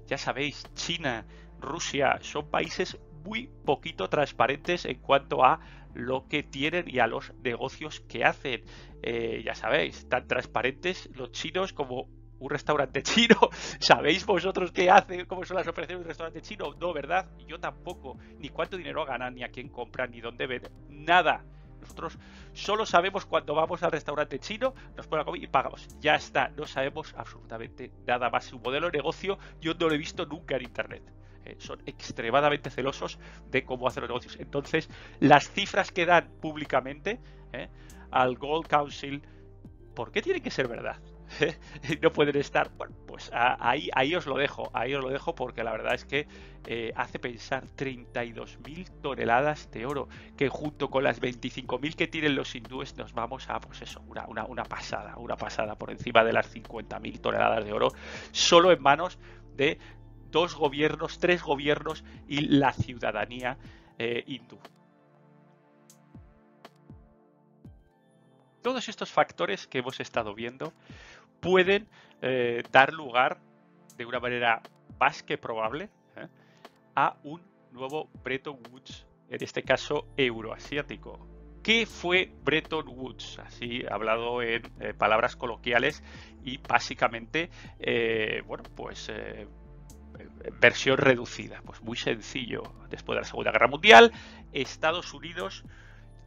Ya 0.09 0.19
sabéis, 0.19 0.65
China, 0.75 1.25
Rusia 1.61 2.19
son 2.21 2.51
países 2.51 2.99
muy 3.25 3.49
poquito 3.65 4.09
transparentes 4.09 4.85
en 4.85 4.99
cuanto 4.99 5.45
a 5.45 5.61
lo 5.95 6.27
que 6.29 6.43
tienen 6.43 6.89
y 6.89 6.99
a 6.99 7.07
los 7.07 7.33
negocios 7.43 8.01
que 8.01 8.25
hacen. 8.25 8.65
Eh, 9.03 9.43
ya 9.45 9.55
sabéis, 9.55 10.09
tan 10.09 10.27
transparentes 10.27 11.09
los 11.15 11.33
chinos 11.33 11.73
como 11.73 12.09
un 12.39 12.51
restaurante 12.51 13.03
chino. 13.03 13.37
¿Sabéis 13.79 14.27
vosotros 14.27 14.73
qué 14.73 14.91
hace, 14.91 15.27
cómo 15.27 15.45
son 15.45 15.57
las 15.57 15.69
operaciones 15.69 16.01
de 16.01 16.05
un 16.05 16.09
restaurante 16.09 16.43
chino? 16.43 16.75
No, 16.79 16.93
¿verdad? 16.93 17.31
Yo 17.47 17.59
tampoco. 17.59 18.19
Ni 18.39 18.49
cuánto 18.49 18.77
dinero 18.77 19.05
ganan, 19.05 19.35
ni 19.35 19.43
a 19.43 19.49
quién 19.49 19.69
compran, 19.69 20.11
ni 20.11 20.21
dónde 20.21 20.47
venden. 20.47 20.73
Nada. 20.89 21.45
Nosotros 21.81 22.17
solo 22.53 22.87
sabemos 22.87 23.27
cuando 23.27 23.55
vamos 23.55 23.83
al 23.83 23.91
restaurante 23.91 24.39
chino, 24.39 24.73
nos 24.97 25.09
ponemos 25.09 25.25
a 25.25 25.27
comer 25.27 25.43
y 25.43 25.49
pagamos. 25.49 25.89
Ya 26.01 26.15
está, 26.15 26.49
no 26.57 26.65
sabemos 26.65 27.13
absolutamente 27.17 27.91
nada 28.07 28.31
más. 28.31 28.45
Su 28.45 28.61
modelo 28.61 28.87
de 28.89 28.99
negocio 28.99 29.37
yo 29.61 29.75
no 29.75 29.89
lo 29.89 29.95
he 29.95 29.99
visto 29.99 30.25
nunca 30.25 30.55
en 30.57 30.63
Internet. 30.63 31.03
Eh, 31.45 31.57
son 31.59 31.81
extremadamente 31.87 32.71
celosos 32.71 33.19
de 33.51 33.65
cómo 33.65 33.89
hacer 33.89 34.03
los 34.03 34.11
negocios. 34.11 34.37
Entonces, 34.39 34.89
las 35.21 35.51
cifras 35.51 35.91
que 35.91 36.07
dan 36.07 36.29
públicamente 36.41 37.21
eh, 37.53 37.69
al 38.11 38.37
Gold 38.37 38.67
Council, 38.67 39.23
¿por 39.95 40.13
qué 40.13 40.23
tienen 40.23 40.43
que 40.43 40.51
ser 40.51 40.69
verdad? 40.69 41.01
no 42.03 42.13
pueden 42.13 42.37
estar. 42.37 42.71
Bueno, 42.77 42.95
pues 43.07 43.31
ahí, 43.33 43.89
ahí 43.95 44.15
os 44.15 44.27
lo 44.27 44.37
dejo, 44.37 44.71
ahí 44.73 44.95
os 44.95 45.03
lo 45.03 45.11
dejo 45.11 45.35
porque 45.35 45.65
la 45.65 45.73
verdad 45.73 45.95
es 45.95 46.05
que 46.05 46.27
eh, 46.67 46.93
hace 46.97 47.19
pensar 47.19 47.65
32.000 47.77 49.01
toneladas 49.01 49.71
de 49.71 49.87
oro, 49.87 50.09
que 50.37 50.49
junto 50.49 50.91
con 50.91 51.05
las 51.05 51.21
25.000 51.21 51.95
que 51.95 52.07
tienen 52.07 52.37
los 52.37 52.55
hindúes 52.55 52.97
nos 52.97 53.13
vamos 53.13 53.49
a, 53.49 53.61
pues 53.61 53.83
eso, 53.83 54.01
una, 54.07 54.27
una, 54.27 54.45
una 54.45 54.65
pasada, 54.65 55.17
una 55.17 55.37
pasada 55.37 55.77
por 55.77 55.91
encima 55.91 56.25
de 56.25 56.33
las 56.33 56.55
50.000 56.55 57.21
toneladas 57.21 57.65
de 57.65 57.73
oro, 57.73 57.89
solo 58.31 58.73
en 58.73 58.83
manos 58.83 59.19
de 59.57 59.79
dos 60.33 60.57
gobiernos, 60.57 61.19
tres 61.21 61.43
gobiernos 61.43 62.03
y 62.27 62.41
la 62.41 62.73
ciudadanía 62.73 63.57
eh, 63.99 64.25
hindú. 64.27 64.59
Todos 68.63 68.89
estos 68.89 69.13
factores 69.13 69.67
que 69.69 69.79
hemos 69.79 70.01
estado 70.01 70.35
viendo 70.35 70.73
pueden 71.41 71.87
eh, 72.23 72.63
dar 72.73 72.93
lugar 72.93 73.39
de 73.97 74.07
una 74.07 74.19
manera 74.19 74.63
más 74.99 75.23
que 75.23 75.37
probable 75.37 75.91
¿eh? 76.17 76.27
a 76.97 77.17
un 77.25 77.43
nuevo 77.73 78.09
Bretton 78.25 78.59
Woods, 78.71 79.07
en 79.29 79.43
este 79.43 79.63
caso 79.63 80.07
euroasiático. 80.17 81.29
¿Qué 81.63 81.87
fue 81.87 82.33
Bretton 82.43 82.89
Woods? 82.89 83.39
Así 83.39 83.85
hablado 83.89 84.43
en 84.43 84.63
palabras 84.99 85.37
coloquiales 85.37 86.03
y 86.43 86.59
básicamente, 86.59 87.51
bueno, 88.45 88.65
pues 88.75 89.09
versión 90.61 90.99
reducida. 90.99 91.61
Pues 91.65 91.83
muy 91.83 91.97
sencillo. 91.97 92.63
Después 92.91 93.17
de 93.17 93.21
la 93.21 93.27
Segunda 93.27 93.53
Guerra 93.53 93.69
Mundial, 93.69 94.13
Estados 94.53 95.13
Unidos 95.15 95.65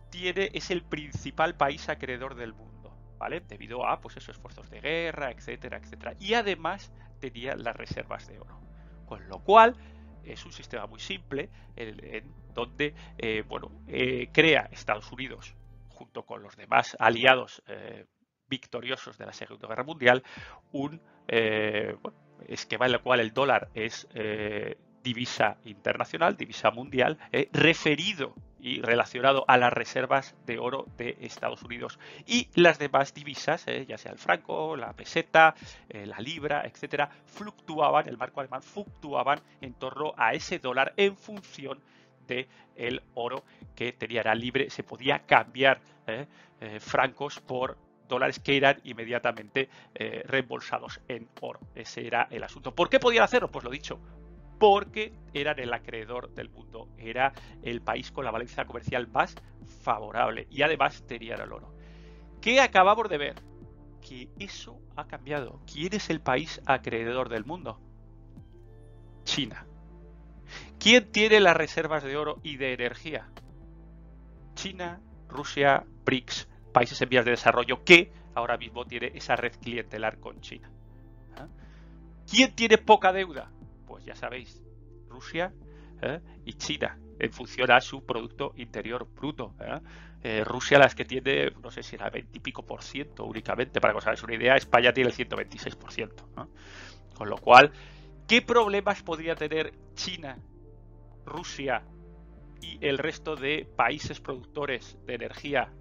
tiene, 0.10 0.50
es 0.54 0.72
el 0.72 0.84
principal 0.84 1.56
país 1.56 1.90
acreedor 1.90 2.36
del 2.36 2.54
mundo, 2.54 2.96
¿vale? 3.18 3.42
Debido 3.42 3.88
a 3.88 4.00
pues 4.02 4.18
esos 4.18 4.36
esfuerzos 4.36 4.70
de 4.70 4.82
guerra, 4.82 5.32
etcétera, 5.32 5.78
etcétera. 5.78 6.16
Y 6.20 6.34
además 6.34 6.92
tenía 7.20 7.56
las 7.56 7.76
reservas 7.76 8.28
de 8.28 8.40
oro. 8.40 8.60
Con 9.06 9.28
lo 9.30 9.40
cual 9.40 9.76
es 10.24 10.46
un 10.46 10.52
sistema 10.52 10.88
muy 10.88 11.00
simple 11.00 11.50
en, 11.76 12.34
donde 12.54 12.96
eh, 13.18 13.44
bueno, 13.48 13.72
eh, 13.88 14.30
crea 14.32 14.70
Estados 14.72 15.12
Unidos 15.12 15.56
junto 15.90 16.26
con 16.26 16.42
los 16.42 16.56
demás 16.56 16.96
aliados 17.00 17.62
eh, 17.68 18.06
victoriosos 18.48 19.18
de 19.18 19.26
la 19.26 19.34
Segunda 19.34 19.68
Guerra 19.68 19.84
Mundial 19.84 20.24
un 20.72 21.02
esquema 22.48 22.86
en 22.86 22.94
el 22.94 23.02
cual 23.02 23.20
el 23.20 23.34
dólar 23.34 23.70
es 23.74 24.08
eh, 24.14 24.78
divisa 25.04 25.58
internacional, 25.66 26.36
divisa 26.38 26.72
mundial, 26.72 27.18
eh, 27.32 27.50
referido 27.54 28.34
y 28.60 28.82
relacionado 28.82 29.46
a 29.48 29.58
las 29.58 29.72
reservas 29.72 30.36
de 30.46 30.58
oro 30.58 30.88
de 30.98 31.18
Estados 31.22 31.62
Unidos. 31.62 32.00
Y 32.26 32.50
las 32.56 32.80
demás 32.80 33.14
divisas, 33.14 33.68
eh, 33.68 33.86
ya 33.88 33.98
sea 33.98 34.12
el 34.12 34.18
franco, 34.18 34.76
la 34.76 34.94
peseta, 34.94 35.54
la 35.90 36.20
libra, 36.20 36.64
etcétera, 36.66 37.10
fluctuaban, 37.26 38.08
el 38.08 38.18
marco 38.18 38.40
alemán 38.40 38.64
fluctuaban 38.64 39.40
en 39.62 39.74
torno 39.76 40.14
a 40.18 40.34
ese 40.34 40.58
dólar 40.58 40.94
en 40.98 41.16
función 41.16 41.80
de 42.28 42.48
el 42.76 43.04
oro 43.14 43.44
que 43.76 43.94
tenía 43.94 44.22
era 44.22 44.34
libre, 44.34 44.72
se 44.72 44.82
podía 44.82 45.20
cambiar 45.20 45.80
francos 46.80 47.40
por 47.40 47.78
dólares 48.08 48.40
que 48.40 48.58
eran 48.58 48.80
inmediatamente 48.84 49.70
eh, 49.94 50.24
reembolsados 50.26 51.02
en 51.08 51.30
oro. 51.42 51.60
Ese 51.76 52.06
era 52.06 52.28
el 52.32 52.44
asunto. 52.44 52.74
¿Por 52.74 52.90
qué 52.90 53.00
podían 53.00 53.24
hacerlo? 53.24 53.50
Pues 53.50 53.64
lo 53.64 53.72
dicho, 53.72 54.00
porque 54.60 55.14
eran 55.34 55.60
el 55.60 55.74
acreedor 55.74 56.34
del 56.34 56.50
mundo, 56.50 56.90
era 56.98 57.34
el 57.62 57.82
país 57.82 58.12
con 58.12 58.26
la 58.26 58.32
balanza 58.32 58.66
comercial 58.66 59.08
más 59.08 59.36
favorable 59.82 60.48
y 60.50 60.62
además 60.62 61.04
tenían 61.08 61.42
el 61.42 61.52
oro. 61.52 61.76
¿Qué 62.42 62.62
acabamos 62.62 63.10
de 63.10 63.18
ver? 63.18 63.36
Que 64.02 64.30
eso 64.40 64.80
ha 64.96 65.08
cambiado. 65.08 65.62
¿Quién 65.72 65.94
es 65.94 66.10
el 66.10 66.22
país 66.22 66.62
acreedor 66.66 67.30
del 67.30 67.46
mundo? 67.46 67.82
China. 69.24 69.66
¿Quién 70.80 71.12
tiene 71.12 71.40
las 71.40 71.58
reservas 71.58 72.04
de 72.04 72.16
oro 72.16 72.40
y 72.44 72.58
de 72.58 72.74
energía? 72.74 73.28
China, 74.54 75.02
Rusia, 75.28 75.86
BRICS, 76.06 76.48
países 76.76 77.02
en 77.02 77.08
vías 77.08 77.24
de 77.24 77.32
desarrollo 77.32 77.86
que 77.86 78.12
ahora 78.34 78.58
mismo 78.58 78.84
tiene 78.84 79.14
esa 79.16 79.38
red 79.38 79.54
clientelar 79.62 80.20
con 80.20 80.42
China. 80.42 80.70
¿Ah? 81.38 81.48
¿Quién 82.30 82.54
tiene 82.54 82.78
poca 82.78 83.14
deuda? 83.14 83.50
Pues 83.88 84.04
ya 84.04 84.14
sabéis, 84.14 84.62
Rusia 85.08 85.54
¿eh? 86.02 86.20
y 86.44 86.52
China, 86.56 87.00
en 87.18 87.32
función 87.32 87.72
a 87.72 87.80
su 87.80 88.06
Producto 88.06 88.52
Interior 88.58 89.08
Bruto. 89.08 89.56
¿eh? 89.62 89.80
Eh, 90.22 90.44
Rusia 90.44 90.78
las 90.78 90.96
que 90.96 91.06
tiene, 91.06 91.50
no 91.64 91.72
sé 91.72 91.82
si 91.82 91.96
era 91.96 92.10
20 92.10 92.38
y 92.38 92.42
pico 92.42 92.66
por 92.66 92.84
ciento 92.84 93.24
únicamente, 93.24 93.80
para 93.80 93.94
que 93.94 94.00
os 94.00 94.08
hagáis 94.08 94.24
una 94.24 94.36
idea, 94.36 94.56
España 94.56 94.92
tiene 94.92 95.12
el 95.12 95.16
126 95.16 95.78
por 95.78 95.94
ciento. 95.94 96.28
Con 97.16 97.30
lo 97.30 97.38
cual, 97.38 97.72
¿qué 98.28 98.42
problemas 98.42 99.02
podría 99.02 99.36
tener 99.36 99.72
China, 99.94 100.38
Rusia 101.26 101.84
y 102.62 102.86
el 102.86 102.98
resto 102.98 103.38
de 103.38 103.66
países 103.78 104.20
productores 104.20 104.98
de 105.06 105.16
energía 105.16 105.72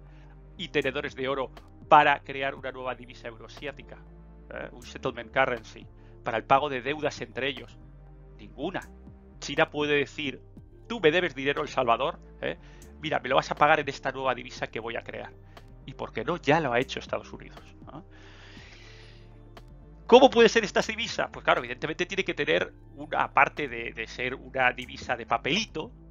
y 0.57 0.69
tenedores 0.69 1.15
de 1.15 1.27
oro 1.27 1.51
para 1.87 2.19
crear 2.21 2.55
una 2.55 2.71
nueva 2.71 2.95
divisa 2.95 3.27
euroasiática, 3.27 3.97
un 4.71 4.81
settlement 4.81 5.31
currency, 5.31 5.87
para 6.23 6.37
el 6.37 6.43
pago 6.43 6.69
de 6.69 6.81
deudas 6.81 7.19
entre 7.21 7.49
ellos? 7.49 7.77
Ninguna. 8.37 8.81
China 9.39 9.69
puede 9.69 9.95
decir, 9.97 10.41
tú 10.87 10.99
me 10.99 11.11
debes 11.11 11.35
dinero 11.35 11.61
El 11.61 11.67
Salvador, 11.67 12.19
¿eh? 12.41 12.57
mira, 13.01 13.19
me 13.19 13.29
lo 13.29 13.35
vas 13.35 13.51
a 13.51 13.55
pagar 13.55 13.79
en 13.79 13.89
esta 13.89 14.11
nueva 14.11 14.33
divisa 14.33 14.67
que 14.67 14.79
voy 14.79 14.95
a 14.95 15.03
crear. 15.03 15.31
¿Y 15.85 15.93
por 15.93 16.11
qué 16.13 16.23
no? 16.23 16.37
Ya 16.37 16.59
lo 16.59 16.73
ha 16.73 16.79
hecho 16.79 16.99
Estados 16.99 17.31
Unidos. 17.31 17.61
¿Cómo 20.07 20.29
puede 20.29 20.49
ser 20.49 20.63
esta 20.63 20.81
divisa? 20.81 21.29
Pues 21.31 21.43
claro, 21.43 21.61
evidentemente 21.61 22.05
tiene 22.05 22.23
que 22.23 22.35
tener 22.35 22.73
una, 22.95 23.23
aparte 23.23 23.67
de, 23.67 24.07
ser 24.07 24.35
una 24.35 24.71
divisa 24.71 25.15
de 25.15 25.25
papelito, 25.25 25.91
¿eh? 25.91 26.04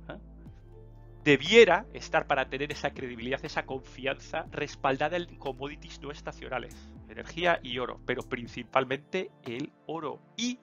Debiera 1.24 1.86
estar 1.94 2.26
para 2.26 2.48
tener 2.48 2.70
esa 2.70 2.90
credibilidad, 2.90 3.42
esa 3.44 3.64
confianza 3.64 4.46
respaldada 4.52 5.16
en 5.16 5.36
commodities 5.36 6.00
no 6.02 6.10
estacionales, 6.10 6.76
energía 7.08 7.58
y 7.62 7.78
oro, 7.78 7.98
pero 8.04 8.22
principalmente 8.22 9.30
el 9.44 9.72
oro. 9.86 10.20
Y 10.36 10.58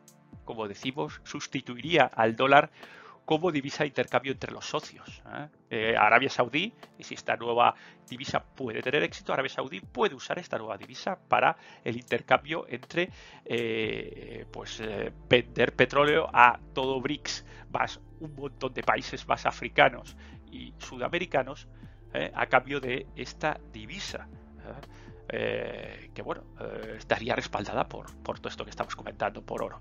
como 0.46 0.68
decimos, 0.68 1.20
sustituiría 1.24 2.06
al 2.06 2.36
dólar 2.36 2.72
como 3.26 3.52
divisa 3.52 3.84
de 3.84 3.88
intercambio 3.88 4.32
entre 4.32 4.52
los 4.52 4.66
socios. 4.66 5.22
¿eh? 5.26 5.48
Eh, 5.70 5.96
Arabia 5.98 6.30
Saudí, 6.30 6.74
y 6.98 7.04
si 7.04 7.14
esta 7.14 7.36
nueva 7.38 7.74
divisa 8.08 8.44
puede 8.44 8.82
tener 8.82 9.04
éxito, 9.04 9.32
Arabia 9.32 9.50
Saudí 9.50 9.80
puede 9.80 10.16
usar 10.16 10.38
esta 10.38 10.58
nueva 10.58 10.78
divisa 10.78 11.18
para 11.28 11.56
el 11.84 11.96
intercambio 11.96 12.66
entre 12.68 13.10
eh, 13.46 14.46
pues 14.52 14.84
vender 15.30 15.74
petróleo 15.74 16.28
a 16.34 16.60
todo 16.74 17.00
BRICS, 17.00 17.46
más 17.72 18.00
un 18.20 18.36
montón 18.36 18.74
de 18.74 18.84
países 18.84 19.28
más 19.28 19.46
africanos 19.46 20.16
y 20.52 20.74
sudamericanos, 20.78 21.68
a 22.34 22.46
cambio 22.48 22.82
de 22.82 23.08
esta 23.16 23.58
divisa. 23.72 24.28
Eh, 25.34 26.10
que 26.14 26.22
bueno, 26.22 26.44
eh, 26.60 26.96
estaría 26.98 27.34
respaldada 27.34 27.88
por, 27.88 28.14
por, 28.18 28.40
todo 28.40 28.50
esto 28.50 28.66
que 28.66 28.70
estamos 28.70 28.96
comentando, 28.98 29.42
por 29.42 29.64
oro. 29.64 29.80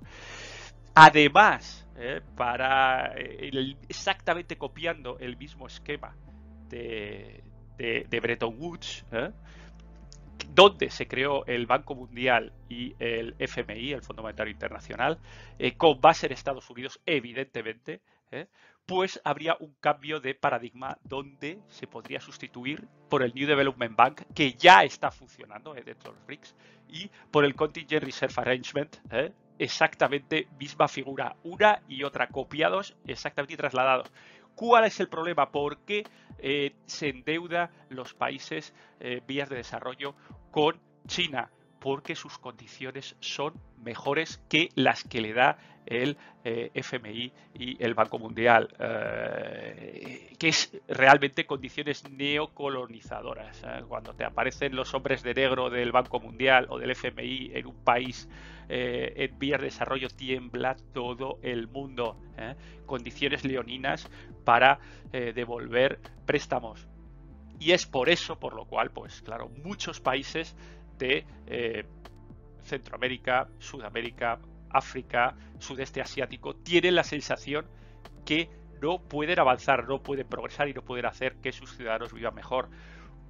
Además, 0.94 1.88
eh, 1.96 2.20
para 2.36 3.14
exactamente 3.88 4.56
copiando 4.56 5.18
el 5.18 5.36
mismo 5.36 5.66
esquema 5.66 6.14
de, 6.68 7.42
de, 7.76 8.20
Bretton 8.20 8.54
Woods, 8.58 9.04
donde 10.50 10.90
se 10.90 11.08
creó 11.08 11.44
el 11.46 11.66
Banco 11.66 11.96
Mundial 11.96 12.52
y 12.68 12.94
el 13.00 13.34
FMI, 13.38 13.92
el 13.92 14.02
Fondo 14.02 14.22
Monetario 14.22 14.52
Internacional, 14.52 15.18
con 15.76 16.00
base 16.00 16.26
en 16.26 16.32
Estados 16.32 16.70
Unidos, 16.70 17.00
evidentemente, 17.06 18.02
pues 18.90 19.20
habría 19.22 19.56
un 19.60 19.72
cambio 19.80 20.18
de 20.18 20.34
paradigma 20.34 20.98
donde 21.04 21.60
se 21.68 21.86
podría 21.86 22.20
sustituir 22.20 22.88
por 23.08 23.22
el 23.22 23.32
New 23.34 23.46
Development 23.46 23.94
Bank, 23.94 24.22
que 24.34 24.54
ya 24.54 24.82
está 24.82 25.12
funcionando 25.12 25.76
eh, 25.76 25.82
dentro 25.84 26.10
de 26.10 26.16
los 26.16 26.26
BRICS, 26.26 26.56
y 26.88 27.08
por 27.30 27.44
el 27.44 27.54
Contingent 27.54 28.02
Reserve 28.02 28.34
Arrangement, 28.36 28.96
eh, 29.12 29.32
exactamente 29.60 30.48
misma 30.58 30.88
figura, 30.88 31.36
una 31.44 31.80
y 31.88 32.02
otra, 32.02 32.26
copiados 32.26 32.96
exactamente 33.06 33.54
y 33.54 33.56
trasladados. 33.58 34.10
¿Cuál 34.56 34.86
es 34.86 34.98
el 34.98 35.08
problema? 35.08 35.52
¿Por 35.52 35.78
qué 35.84 36.04
eh, 36.38 36.74
se 36.86 37.10
endeuda 37.10 37.70
los 37.90 38.12
países 38.14 38.74
vías 39.26 39.48
de 39.48 39.56
desarrollo 39.56 40.16
con 40.50 40.80
China? 41.06 41.48
Porque 41.80 42.14
sus 42.14 42.38
condiciones 42.38 43.16
son 43.20 43.54
mejores 43.82 44.40
que 44.48 44.68
las 44.74 45.02
que 45.02 45.20
le 45.20 45.32
da 45.32 45.58
el 45.86 46.16
eh, 46.44 46.70
FMI 46.74 47.32
y 47.54 47.82
el 47.82 47.94
Banco 47.94 48.18
Mundial, 48.18 48.68
eh, 48.78 50.34
que 50.38 50.48
es 50.48 50.72
realmente 50.88 51.46
condiciones 51.46 52.08
neocolonizadoras. 52.08 53.62
¿eh? 53.64 53.82
Cuando 53.88 54.14
te 54.14 54.24
aparecen 54.24 54.76
los 54.76 54.94
hombres 54.94 55.22
de 55.22 55.34
negro 55.34 55.68
del 55.68 55.92
Banco 55.92 56.20
Mundial 56.20 56.66
o 56.70 56.78
del 56.78 56.92
FMI 56.92 57.50
en 57.54 57.66
un 57.66 57.84
país 57.84 58.28
en 58.72 59.36
vías 59.36 59.58
de 59.58 59.66
desarrollo, 59.66 60.08
tiembla 60.08 60.76
todo 60.94 61.40
el 61.42 61.66
mundo. 61.66 62.16
Condiciones 62.86 63.44
leoninas 63.44 64.08
para 64.44 64.78
devolver 65.10 65.98
préstamos. 66.24 66.86
Y 67.58 67.72
es 67.72 67.86
por 67.86 68.08
eso, 68.08 68.38
por 68.38 68.54
lo 68.54 68.66
cual, 68.66 68.92
pues 68.92 69.22
claro, 69.22 69.48
muchos 69.64 70.00
países 70.00 70.54
de 71.00 71.26
Centroamérica, 72.62 73.48
Sudamérica, 73.58 74.38
África, 74.70 75.34
sudeste 75.58 76.00
asiático, 76.00 76.54
tienen 76.54 76.94
la 76.94 77.02
sensación 77.02 77.66
que 78.24 78.48
no 78.80 79.02
pueden 79.02 79.38
avanzar, 79.38 79.86
no 79.88 80.02
pueden 80.02 80.26
progresar 80.26 80.68
y 80.68 80.74
no 80.74 80.82
pueden 80.82 81.06
hacer 81.06 81.36
que 81.36 81.52
sus 81.52 81.76
ciudadanos 81.76 82.12
vivan 82.12 82.34
mejor. 82.34 82.70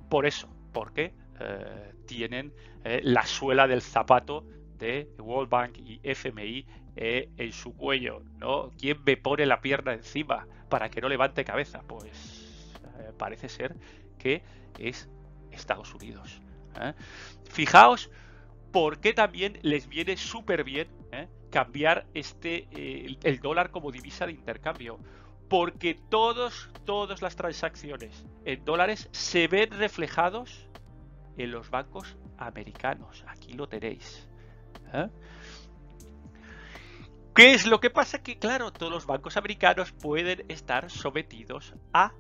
Por 0.08 0.26
eso, 0.26 0.48
porque 0.72 1.14
eh, 1.40 1.92
tienen 2.06 2.52
eh, 2.84 3.00
la 3.02 3.24
suela 3.26 3.66
del 3.66 3.82
zapato 3.82 4.44
de 4.78 5.10
World 5.18 5.50
Bank 5.50 5.78
y 5.78 6.00
FMI 6.02 6.66
eh, 6.96 7.30
en 7.36 7.52
su 7.52 7.74
cuello, 7.76 8.22
¿no? 8.38 8.70
¿Quién 8.78 9.02
me 9.04 9.16
pone 9.16 9.46
la 9.46 9.60
pierna 9.60 9.92
encima 9.92 10.46
para 10.68 10.90
que 10.90 11.00
no 11.00 11.08
levante 11.08 11.44
cabeza? 11.44 11.82
Pues 11.86 12.76
parece 13.18 13.48
ser 13.48 13.76
que 14.18 14.42
es 14.78 15.08
Estados 15.50 15.94
Unidos. 15.94 16.40
Fijaos 17.50 18.10
por 18.72 19.00
qué 19.00 19.12
también 19.12 19.58
les 19.62 19.88
viene 19.88 20.16
súper 20.16 20.64
bien 20.64 20.88
¿eh? 21.12 21.28
cambiar 21.50 22.06
este, 22.14 22.68
eh, 22.72 23.16
el, 23.22 23.40
dólar 23.40 23.70
como 23.70 23.90
divisa 23.90 24.26
de 24.26 24.32
intercambio. 24.32 24.98
Porque 25.48 25.98
todos, 26.08 26.70
todas 26.84 27.22
las 27.22 27.34
transacciones 27.34 28.24
en 28.44 28.64
dólares 28.64 29.08
se 29.10 29.48
ven 29.48 29.70
reflejados 29.72 30.68
en 31.36 31.50
los 31.50 31.70
bancos 31.70 32.16
americanos. 32.38 33.24
Aquí 33.26 33.54
lo 33.54 33.68
tenéis. 33.68 34.28
¿eh? 34.92 35.08
¿Qué 37.34 37.54
es 37.54 37.66
lo 37.66 37.80
que 37.80 37.90
pasa? 37.90 38.22
Que 38.22 38.38
claro, 38.38 38.72
todos 38.72 38.92
los 38.92 39.06
bancos 39.06 39.36
americanos 39.36 39.90
pueden 39.92 40.44
estar 40.48 40.88
sometidos 40.90 41.74
a 41.92 42.12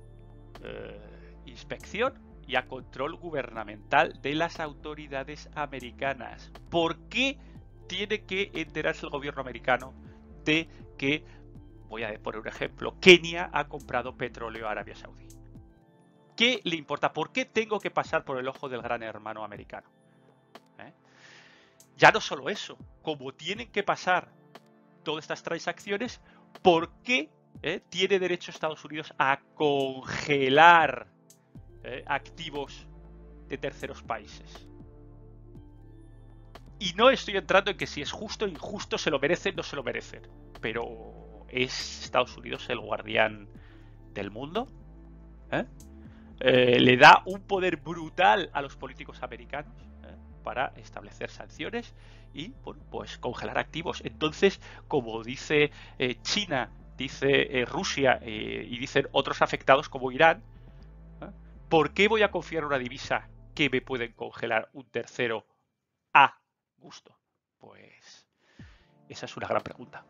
inspección 1.46 2.14
y 2.50 2.56
a 2.56 2.66
control 2.66 3.14
gubernamental 3.14 4.20
de 4.22 4.34
las 4.34 4.58
autoridades 4.58 5.48
americanas. 5.54 6.50
¿Por 6.68 6.98
qué 7.08 7.38
tiene 7.86 8.24
que 8.24 8.50
enterarse 8.54 9.06
el 9.06 9.10
gobierno 9.10 9.40
americano 9.40 9.94
de 10.44 10.68
que, 10.98 11.24
voy 11.88 12.02
a 12.02 12.12
poner 12.20 12.40
un 12.40 12.48
ejemplo, 12.48 12.98
Kenia 12.98 13.50
ha 13.52 13.68
comprado 13.68 14.16
petróleo 14.16 14.66
a 14.66 14.72
Arabia 14.72 14.96
Saudí? 14.96 15.28
¿Qué 16.36 16.60
le 16.64 16.74
importa? 16.74 17.12
¿Por 17.12 17.30
qué 17.30 17.44
tengo 17.44 17.78
que 17.78 17.92
pasar 17.92 18.24
por 18.24 18.36
el 18.36 18.48
ojo 18.48 18.68
del 18.68 18.82
gran 18.82 19.04
hermano 19.04 19.44
americano? 19.44 19.88
¿Eh? 20.78 20.92
Ya 21.98 22.10
no 22.10 22.20
solo 22.20 22.48
eso, 22.48 22.76
como 23.02 23.32
tienen 23.32 23.70
que 23.70 23.84
pasar 23.84 24.32
todas 25.04 25.22
estas 25.22 25.44
transacciones, 25.44 26.20
¿por 26.62 26.90
qué 27.04 27.30
eh, 27.62 27.80
tiene 27.90 28.18
derecho 28.18 28.50
Estados 28.50 28.84
Unidos 28.84 29.14
a 29.18 29.38
congelar 29.54 31.06
eh, 31.82 32.02
activos 32.06 32.86
de 33.48 33.56
terceros 33.56 34.02
países. 34.02 34.68
Y 36.78 36.92
no 36.92 37.08
estoy 37.08 37.36
entrando 37.36 37.70
en 37.70 37.76
que 37.78 37.86
si 37.86 38.02
es 38.02 38.12
justo 38.12 38.44
o 38.44 38.48
injusto, 38.48 38.98
se 38.98 39.10
lo 39.10 39.18
merecen, 39.18 39.56
no 39.56 39.62
se 39.62 39.76
lo 39.76 39.82
merecen. 39.82 40.22
Pero 40.60 41.46
¿es 41.48 42.04
Estados 42.04 42.36
Unidos 42.36 42.68
el 42.68 42.80
guardián 42.80 43.48
del 44.12 44.30
mundo? 44.30 44.66
¿Eh? 45.50 45.64
Eh, 46.40 46.80
le 46.80 46.96
da 46.98 47.22
un 47.24 47.40
poder 47.42 47.76
brutal 47.78 48.50
a 48.52 48.62
los 48.62 48.76
políticos 48.76 49.22
americanos. 49.22 49.74
para 50.42 50.72
establecer 50.76 51.28
sanciones 51.28 51.94
y 52.32 52.48
pues 52.90 53.18
congelar 53.18 53.58
activos. 53.58 54.00
Entonces, 54.04 54.58
como 54.88 55.22
dice 55.22 55.70
China, 56.22 56.70
dice 56.96 57.66
Rusia 57.66 58.18
y 58.24 58.78
dicen 58.78 59.06
otros 59.12 59.42
afectados 59.42 59.90
como 59.90 60.10
Irán, 60.10 60.42
¿por 61.70 61.94
qué 61.94 62.08
voy 62.08 62.22
a 62.22 62.30
confiar 62.30 62.64
en 62.64 62.66
una 62.66 62.78
divisa 62.78 63.30
que 63.54 63.70
me 63.70 63.80
pueden 63.80 64.12
congelar 64.12 64.68
un 64.74 64.84
tercero 64.90 65.46
a 66.12 66.38
gusto? 66.76 67.16
Pues 67.58 68.28
esa 69.08 69.24
es 69.24 69.36
una 69.38 69.48
gran 69.48 69.62
pregunta. 69.62 70.04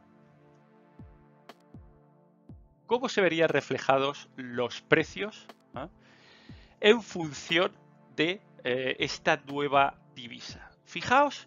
¿Cómo 2.87 3.09
se 3.09 3.21
verían 3.21 3.51
reflejados 3.51 4.29
los 4.35 4.81
precios 4.81 5.47
en 6.81 7.03
función 7.03 7.73
de 8.17 8.43
esta 8.65 9.37
nueva 9.47 10.01
divisa? 10.17 10.73
Fijaos 10.85 11.47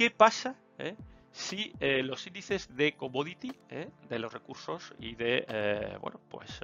¿Qué 0.00 0.10
pasa 0.10 0.56
eh, 0.78 0.96
si 1.30 1.74
eh, 1.78 2.02
los 2.02 2.26
índices 2.26 2.74
de 2.74 2.94
commodity, 2.94 3.52
eh, 3.68 3.90
de 4.08 4.18
los 4.18 4.32
recursos 4.32 4.94
y 4.98 5.14
de, 5.14 5.98
bueno, 6.00 6.18
pues 6.30 6.58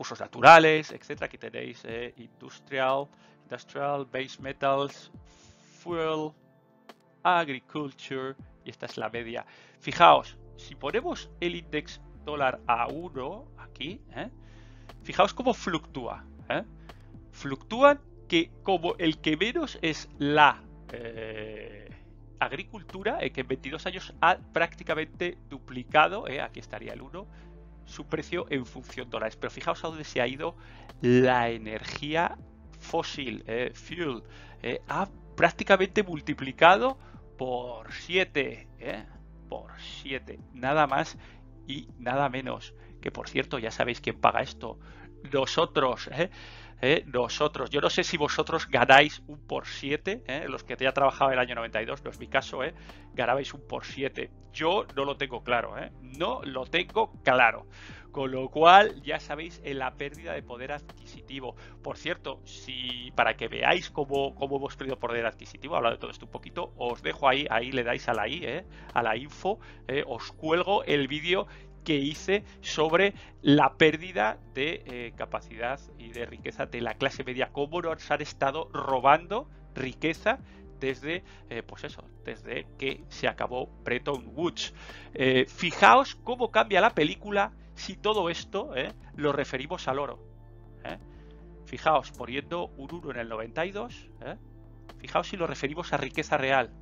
recursos 0.00 0.20
naturales, 0.20 0.92
etcétera, 0.92 1.26
aquí 1.26 1.36
tenéis 1.36 1.84
industrial, 2.16 3.06
industrial, 3.44 4.06
base 4.06 4.40
metals, 4.40 5.10
fuel, 5.78 6.32
agriculture, 7.22 8.34
y 8.64 8.70
esta 8.70 8.86
es 8.86 8.96
la 8.96 9.10
media. 9.10 9.44
Fijaos, 9.78 10.38
si 10.56 10.74
ponemos 10.74 11.28
el 11.40 11.54
index 11.54 12.00
dólar 12.24 12.60
a 12.66 12.86
1 12.86 13.44
aquí, 13.58 14.00
fijaos 15.02 15.34
cómo 15.34 15.52
fluctúa. 15.52 16.24
Fluctúan 17.32 18.00
que 18.26 18.50
como 18.62 18.94
el 18.96 19.18
que 19.18 19.36
menos 19.36 19.78
es 19.82 20.08
la 20.18 20.62
eh, 20.92 21.90
agricultura, 22.38 23.18
eh, 23.20 23.32
que 23.32 23.42
en 23.42 23.48
22 23.48 23.84
años 23.84 24.14
ha 24.22 24.38
prácticamente 24.38 25.36
duplicado, 25.50 26.26
eh, 26.26 26.40
aquí 26.40 26.58
estaría 26.58 26.94
el 26.94 27.02
1, 27.02 27.26
su 27.90 28.06
precio 28.06 28.46
en 28.50 28.64
función 28.64 29.10
dólares. 29.10 29.36
Pero 29.36 29.50
fijaos 29.50 29.84
a 29.84 29.88
dónde 29.88 30.04
se 30.04 30.20
ha 30.20 30.26
ido 30.26 30.56
la 31.02 31.50
energía 31.50 32.38
fósil, 32.78 33.44
fuel, 33.74 34.22
ha 34.88 35.08
prácticamente 35.36 36.02
multiplicado 36.02 36.98
por 37.36 37.92
7, 37.92 38.66
por 39.48 39.70
7, 40.02 40.38
nada 40.54 40.86
más 40.86 41.18
y 41.66 41.88
nada 41.98 42.28
menos. 42.28 42.74
Que 43.00 43.10
por 43.10 43.28
cierto, 43.28 43.58
ya 43.58 43.70
sabéis 43.70 44.00
quién 44.00 44.20
paga 44.20 44.40
esto. 44.40 44.78
Nosotros, 45.32 46.08
¿eh? 46.82 47.04
nosotros, 47.06 47.70
yo 47.70 47.80
no 47.80 47.90
sé 47.90 48.04
si 48.04 48.16
vosotros 48.16 48.68
ganáis 48.68 49.22
un 49.26 49.38
por 49.46 49.66
7, 49.66 50.22
¿eh? 50.26 50.44
los 50.48 50.64
que 50.64 50.76
ya 50.76 50.92
trabajado 50.92 51.30
el 51.32 51.38
año 51.38 51.54
92, 51.54 52.04
no 52.04 52.10
es 52.10 52.18
mi 52.18 52.28
caso, 52.28 52.64
¿eh? 52.64 52.74
ganabais 53.14 53.52
un 53.54 53.66
por 53.66 53.84
7. 53.84 54.30
Yo 54.52 54.86
no 54.96 55.04
lo 55.04 55.16
tengo 55.16 55.42
claro, 55.42 55.78
¿eh? 55.78 55.92
no 56.00 56.40
lo 56.44 56.66
tengo 56.66 57.12
claro. 57.22 57.66
Con 58.10 58.32
lo 58.32 58.48
cual, 58.48 59.00
ya 59.02 59.20
sabéis, 59.20 59.60
en 59.62 59.78
la 59.78 59.94
pérdida 59.94 60.32
de 60.32 60.42
poder 60.42 60.72
adquisitivo. 60.72 61.54
Por 61.80 61.96
cierto, 61.96 62.40
si 62.44 63.12
para 63.14 63.36
que 63.36 63.46
veáis 63.46 63.88
cómo, 63.88 64.34
cómo 64.34 64.56
hemos 64.56 64.74
perdido 64.74 64.98
poder 64.98 65.26
adquisitivo, 65.26 65.76
hablado 65.76 65.94
de 65.94 66.00
todo 66.00 66.10
esto 66.10 66.24
un 66.24 66.32
poquito, 66.32 66.72
os 66.76 67.02
dejo 67.02 67.28
ahí, 67.28 67.46
ahí 67.50 67.70
le 67.70 67.84
dais 67.84 68.08
a 68.08 68.14
la 68.14 68.26
i, 68.26 68.44
¿eh? 68.44 68.64
a 68.94 69.02
la 69.04 69.16
info, 69.16 69.60
os 70.06 70.32
cuelgo 70.32 70.82
el 70.82 71.06
vídeo 71.06 71.46
que 71.84 71.96
hice 71.96 72.44
sobre 72.60 73.14
la 73.42 73.74
pérdida 73.74 74.38
de 74.54 74.82
eh, 74.86 75.12
capacidad 75.16 75.80
y 75.98 76.10
de 76.10 76.26
riqueza 76.26 76.66
de 76.66 76.80
la 76.80 76.94
clase 76.94 77.24
media, 77.24 77.50
cómo 77.52 77.80
nos 77.80 78.10
han 78.10 78.22
estado 78.22 78.68
robando 78.72 79.48
riqueza 79.74 80.38
desde, 80.78 81.24
eh, 81.48 81.62
pues 81.62 81.84
eso, 81.84 82.04
desde 82.24 82.66
que 82.78 83.04
se 83.08 83.28
acabó 83.28 83.68
Bretton 83.84 84.32
Woods. 84.34 84.74
Eh, 85.14 85.46
fijaos 85.46 86.16
cómo 86.16 86.50
cambia 86.50 86.80
la 86.80 86.90
película 86.90 87.52
si 87.74 87.96
todo 87.96 88.28
esto 88.28 88.72
lo 89.16 89.32
referimos 89.32 89.88
al 89.88 89.98
oro. 89.98 90.18
Fijaos, 91.64 92.10
poniendo 92.10 92.66
un 92.76 92.92
1 92.92 93.12
en 93.12 93.16
el 93.18 93.28
92, 93.28 94.10
fijaos 94.98 95.28
si 95.28 95.36
lo 95.36 95.46
referimos 95.46 95.92
a 95.92 95.96
riqueza 95.96 96.36
real. 96.36 96.74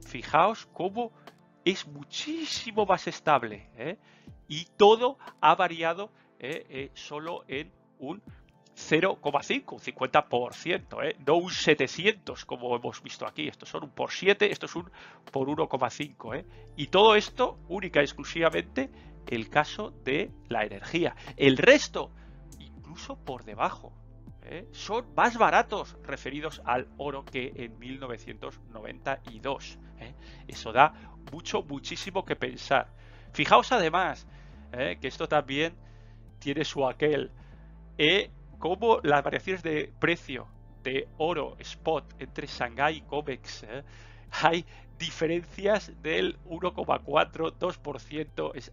Fijaos 0.00 0.66
cómo 0.72 1.12
es 1.70 1.86
muchísimo 1.86 2.86
más 2.86 3.06
estable 3.06 3.68
¿eh? 3.76 3.98
y 4.48 4.64
todo 4.76 5.18
ha 5.40 5.54
variado 5.54 6.10
¿eh? 6.38 6.66
Eh, 6.68 6.90
solo 6.94 7.44
en 7.46 7.70
un 7.98 8.22
0,5, 8.74 9.72
un 9.72 9.80
50%, 9.80 11.16
no 11.26 11.34
un 11.34 11.50
700 11.50 12.44
como 12.44 12.76
hemos 12.76 13.02
visto 13.02 13.26
aquí. 13.26 13.48
Estos 13.48 13.68
son 13.68 13.84
un 13.84 13.90
por 13.90 14.12
7, 14.12 14.52
esto 14.52 14.66
es 14.66 14.76
un 14.76 14.88
por 15.32 15.48
1,5. 15.48 16.44
Y 16.76 16.86
todo 16.86 17.16
esto 17.16 17.58
única 17.68 18.00
y 18.00 18.04
exclusivamente 18.04 18.88
el 19.26 19.50
caso 19.50 19.90
de 20.04 20.30
la 20.48 20.64
energía. 20.64 21.16
El 21.36 21.56
resto, 21.56 22.12
incluso 22.60 23.16
por 23.16 23.44
debajo. 23.44 23.92
Son 24.72 25.14
más 25.14 25.36
baratos 25.36 25.96
referidos 26.02 26.62
al 26.64 26.88
oro 26.96 27.24
que 27.24 27.52
en 27.56 27.78
1992. 27.78 29.78
Eso 30.46 30.72
da 30.72 30.92
mucho, 31.32 31.62
muchísimo 31.62 32.24
que 32.24 32.36
pensar. 32.36 32.88
Fijaos 33.32 33.72
además 33.72 34.26
eh, 34.72 34.98
que 35.00 35.08
esto 35.08 35.28
también 35.28 35.74
tiene 36.38 36.64
su 36.64 36.86
aquel. 36.86 37.30
Eh, 37.96 38.30
como 38.58 39.00
las 39.02 39.22
variaciones 39.22 39.62
de 39.62 39.92
precio 39.98 40.48
de 40.82 41.08
oro 41.18 41.56
spot 41.58 42.14
entre 42.18 42.46
Shanghai 42.46 42.96
y 42.96 43.00
COMEX 43.02 43.64
eh, 43.64 43.84
hay 44.30 44.64
diferencias 44.98 45.92
del 46.02 46.38
1,4, 46.44 47.58
2%. 47.58 48.52
Es 48.54 48.72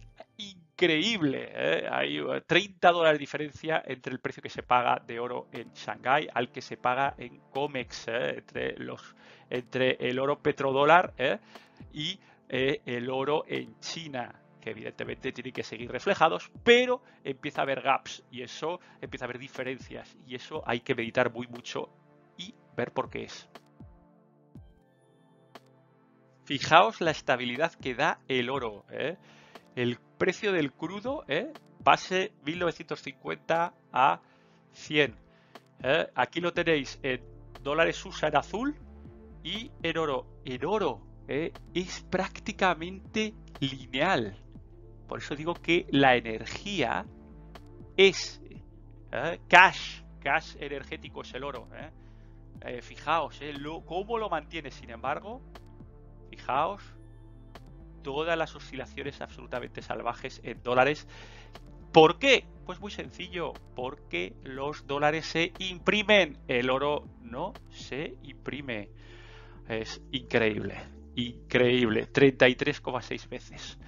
increíble. 0.76 1.48
¿eh? 1.52 1.88
Hay 1.90 2.20
30 2.46 2.92
dólares 2.92 3.18
de 3.18 3.20
diferencia 3.20 3.82
entre 3.86 4.12
el 4.12 4.20
precio 4.20 4.42
que 4.42 4.50
se 4.50 4.62
paga 4.62 5.02
de 5.06 5.18
oro 5.18 5.48
en 5.52 5.72
Shanghai 5.72 6.28
al 6.32 6.52
que 6.52 6.60
se 6.60 6.76
paga 6.76 7.14
en 7.16 7.40
COMEX, 7.50 8.08
entre, 8.08 8.76
los, 8.76 9.16
entre 9.48 9.96
el 10.06 10.18
oro 10.18 10.38
petrodólar 10.38 11.14
y 11.92 12.20
eh, 12.50 12.82
el 12.84 13.08
oro 13.08 13.44
en 13.48 13.80
China, 13.80 14.42
que 14.60 14.70
evidentemente 14.70 15.32
tiene 15.32 15.50
que 15.50 15.62
seguir 15.62 15.90
reflejados, 15.90 16.50
pero 16.62 17.02
empieza 17.24 17.62
a 17.62 17.64
haber 17.64 17.80
gaps 17.80 18.22
y 18.30 18.42
eso 18.42 18.78
empieza 19.00 19.24
a 19.24 19.26
haber 19.26 19.38
diferencias 19.38 20.14
y 20.26 20.34
eso 20.34 20.62
hay 20.66 20.80
que 20.80 20.94
meditar 20.94 21.32
muy 21.32 21.46
mucho 21.46 21.88
y 22.36 22.54
ver 22.76 22.92
por 22.92 23.08
qué 23.08 23.24
es. 23.24 23.48
Fijaos 26.44 27.00
la 27.00 27.10
estabilidad 27.10 27.72
que 27.72 27.94
da 27.94 28.20
el 28.28 28.50
oro. 28.50 28.84
¿eh? 28.90 29.16
El 29.74 29.98
precio 30.16 30.52
del 30.52 30.72
crudo 30.72 31.24
¿eh? 31.28 31.52
pase 31.82 32.32
1950 32.44 33.74
a 33.92 34.20
100. 34.72 35.16
¿eh? 35.82 36.06
Aquí 36.14 36.40
lo 36.40 36.52
tenéis 36.52 36.98
en 37.02 37.22
dólares 37.62 38.04
USA 38.04 38.28
en 38.28 38.36
azul 38.36 38.76
y 39.42 39.70
en 39.82 39.98
oro. 39.98 40.26
En 40.44 40.64
oro 40.64 41.00
¿eh? 41.28 41.52
es 41.74 42.04
prácticamente 42.10 43.34
lineal. 43.60 44.36
Por 45.06 45.20
eso 45.20 45.36
digo 45.36 45.54
que 45.54 45.86
la 45.90 46.16
energía 46.16 47.06
es 47.96 48.40
¿eh? 49.12 49.40
cash, 49.48 50.02
cash 50.20 50.56
energético 50.58 51.22
es 51.22 51.34
el 51.34 51.44
oro. 51.44 51.68
fijaos, 52.82 53.40
cómo 53.84 54.18
lo 54.18 54.28
mantiene, 54.28 54.70
sin 54.72 54.90
embargo, 54.90 55.40
fijaos, 56.30 56.82
todas 58.06 58.38
las 58.38 58.54
oscilaciones 58.54 59.20
absolutamente 59.20 59.82
salvajes 59.82 60.40
en 60.44 60.62
dólares. 60.62 61.08
¿Por 61.90 62.20
qué? 62.20 62.44
Pues 62.64 62.78
muy 62.78 62.92
sencillo, 62.92 63.52
porque 63.74 64.36
los 64.44 64.86
dólares 64.86 65.26
se 65.26 65.52
imprimen, 65.58 66.38
el 66.46 66.70
oro 66.70 67.08
no 67.20 67.52
se 67.70 68.14
imprime. 68.22 68.90
Es 69.68 70.00
increíble 70.12 70.76
increíble, 71.16 72.06
33,6 72.12 73.28
veces. 73.28 73.78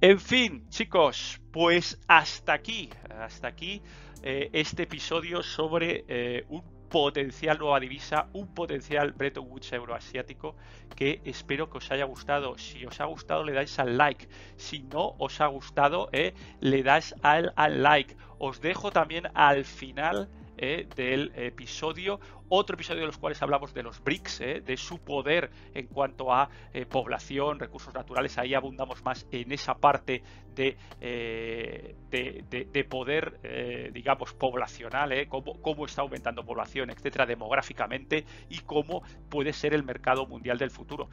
En 0.00 0.20
fin, 0.20 0.68
chicos, 0.68 1.40
pues 1.50 1.98
hasta 2.06 2.52
aquí, 2.52 2.90
hasta 3.08 3.48
aquí 3.48 3.80
eh, 4.22 4.50
este 4.52 4.82
episodio 4.82 5.42
sobre 5.42 6.04
eh, 6.08 6.44
un 6.50 6.62
potencial 6.92 7.58
nueva 7.58 7.80
divisa, 7.80 8.28
un 8.34 8.48
potencial 8.48 9.12
Bretton 9.12 9.46
Woods 9.48 9.72
euroasiático 9.72 10.56
que 10.94 11.22
espero 11.24 11.70
que 11.70 11.78
os 11.78 11.90
haya 11.90 12.04
gustado. 12.04 12.58
Si 12.58 12.84
os 12.84 13.00
ha 13.00 13.06
gustado 13.06 13.44
le 13.44 13.54
dais 13.54 13.78
al 13.78 13.96
like, 13.96 14.28
si 14.56 14.82
no 14.82 15.14
os 15.18 15.40
ha 15.40 15.46
gustado 15.46 16.10
eh, 16.12 16.34
le 16.60 16.82
dais 16.82 17.14
al, 17.22 17.54
al 17.56 17.82
like. 17.82 18.14
Os 18.38 18.60
dejo 18.60 18.92
también 18.92 19.24
al 19.32 19.64
final 19.64 20.28
eh, 20.64 20.86
del 20.94 21.32
episodio. 21.34 22.20
Otro 22.48 22.74
episodio 22.74 23.00
de 23.00 23.06
los 23.06 23.18
cuales 23.18 23.42
hablamos 23.42 23.74
de 23.74 23.82
los 23.82 24.00
BRICS, 24.00 24.40
eh, 24.42 24.60
de 24.64 24.76
su 24.76 25.00
poder 25.00 25.50
en 25.74 25.88
cuanto 25.88 26.32
a 26.32 26.50
eh, 26.72 26.86
población, 26.86 27.58
recursos 27.58 27.92
naturales. 27.92 28.38
Ahí 28.38 28.54
abundamos 28.54 29.02
más 29.02 29.26
en 29.32 29.50
esa 29.50 29.74
parte 29.74 30.22
de, 30.54 30.76
de, 31.00 32.84
poder, 32.88 33.90
digamos, 33.92 34.34
poblacional, 34.34 35.26
cómo, 35.28 35.60
cómo, 35.60 35.84
está 35.84 36.02
aumentando 36.02 36.44
población, 36.44 36.90
etcétera, 36.90 37.26
demográficamente 37.26 38.24
y 38.48 38.60
cómo 38.60 39.02
puede 39.30 39.52
ser 39.52 39.74
el 39.74 39.82
mercado 39.82 40.26
mundial 40.26 40.58
del 40.58 40.70
futuro. 40.70 41.08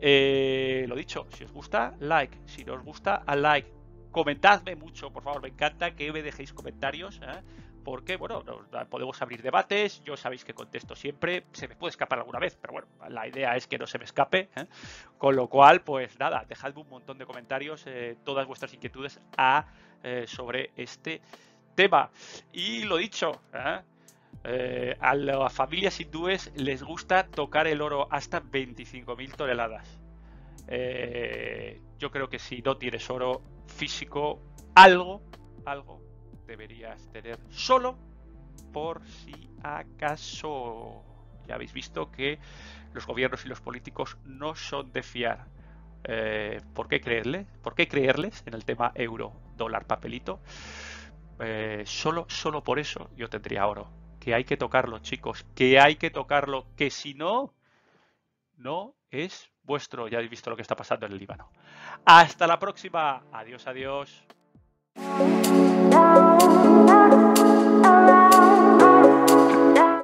lo 0.00 0.96
dicho, 0.96 1.26
si 1.28 1.44
os 1.44 1.52
gusta, 1.52 1.94
like. 2.00 2.38
Si 2.46 2.64
no 2.64 2.72
os 2.72 2.82
gusta, 2.82 3.16
a 3.16 3.36
like 3.36 3.70
comentadme 4.14 4.76
mucho, 4.76 5.12
por 5.12 5.24
favor, 5.24 5.42
me 5.42 5.48
encanta 5.48 5.94
que 5.96 6.12
me 6.12 6.22
dejéis 6.22 6.52
comentarios. 6.52 7.20
Porque, 7.84 8.16
bueno, 8.16 8.42
podemos 8.88 9.20
abrir 9.22 9.42
debates, 9.42 10.02
yo 10.02 10.16
sabéis 10.16 10.44
que 10.44 10.54
contesto 10.54 10.96
siempre, 10.96 11.44
se 11.52 11.68
me 11.68 11.76
puede 11.76 11.90
escapar 11.90 12.18
alguna 12.18 12.38
vez, 12.38 12.56
pero 12.60 12.72
bueno, 12.72 12.88
la 13.08 13.28
idea 13.28 13.54
es 13.56 13.66
que 13.66 13.78
no 13.78 13.86
se 13.86 13.98
me 13.98 14.04
escape, 14.04 14.48
¿eh? 14.56 14.66
con 15.18 15.36
lo 15.36 15.48
cual, 15.48 15.82
pues 15.82 16.18
nada, 16.18 16.44
dejadme 16.48 16.80
un 16.80 16.88
montón 16.88 17.18
de 17.18 17.26
comentarios, 17.26 17.84
eh, 17.86 18.16
todas 18.24 18.46
vuestras 18.46 18.72
inquietudes 18.72 19.20
eh, 20.02 20.24
sobre 20.26 20.72
este 20.76 21.20
tema. 21.74 22.10
Y 22.52 22.84
lo 22.84 22.96
dicho, 22.96 23.40
a 23.52 25.14
las 25.14 25.52
familias 25.52 26.00
hindúes 26.00 26.50
les 26.56 26.82
gusta 26.82 27.26
tocar 27.26 27.66
el 27.66 27.82
oro 27.82 28.08
hasta 28.10 28.42
25.000 28.42 29.36
toneladas. 29.36 30.00
yo 31.98 32.10
creo 32.10 32.28
que 32.28 32.38
si 32.38 32.62
no 32.62 32.76
tienes 32.76 33.08
oro 33.10 33.42
físico, 33.66 34.40
algo, 34.74 35.22
algo 35.64 36.13
deberías 36.46 37.06
tener 37.12 37.38
solo 37.50 37.96
por 38.72 39.06
si 39.06 39.50
acaso. 39.62 41.02
Ya 41.46 41.54
habéis 41.54 41.72
visto 41.72 42.10
que 42.10 42.38
los 42.92 43.06
gobiernos 43.06 43.44
y 43.44 43.48
los 43.48 43.60
políticos 43.60 44.16
no 44.24 44.54
son 44.54 44.92
de 44.92 45.02
fiar. 45.02 45.46
Eh, 46.04 46.60
¿Por 46.74 46.88
qué 46.88 47.00
creerle? 47.00 47.46
¿Por 47.62 47.74
qué 47.74 47.88
creerles 47.88 48.42
en 48.46 48.54
el 48.54 48.64
tema 48.64 48.92
euro, 48.94 49.32
dólar, 49.56 49.86
papelito? 49.86 50.40
Eh, 51.40 51.82
solo, 51.86 52.26
solo 52.28 52.62
por 52.62 52.78
eso 52.78 53.10
yo 53.16 53.28
tendría 53.28 53.66
oro. 53.66 53.88
Que 54.20 54.34
hay 54.34 54.44
que 54.44 54.56
tocarlo, 54.56 54.98
chicos. 55.00 55.44
Que 55.54 55.78
hay 55.80 55.96
que 55.96 56.10
tocarlo. 56.10 56.66
Que 56.76 56.90
si 56.90 57.14
no, 57.14 57.54
no 58.56 58.94
es 59.10 59.50
vuestro. 59.62 60.08
Ya 60.08 60.18
habéis 60.18 60.30
visto 60.30 60.50
lo 60.50 60.56
que 60.56 60.62
está 60.62 60.76
pasando 60.76 61.06
en 61.06 61.12
el 61.12 61.18
Líbano. 61.18 61.50
Hasta 62.04 62.46
la 62.46 62.58
próxima. 62.58 63.22
Adiós, 63.32 63.66
adiós. 63.66 64.24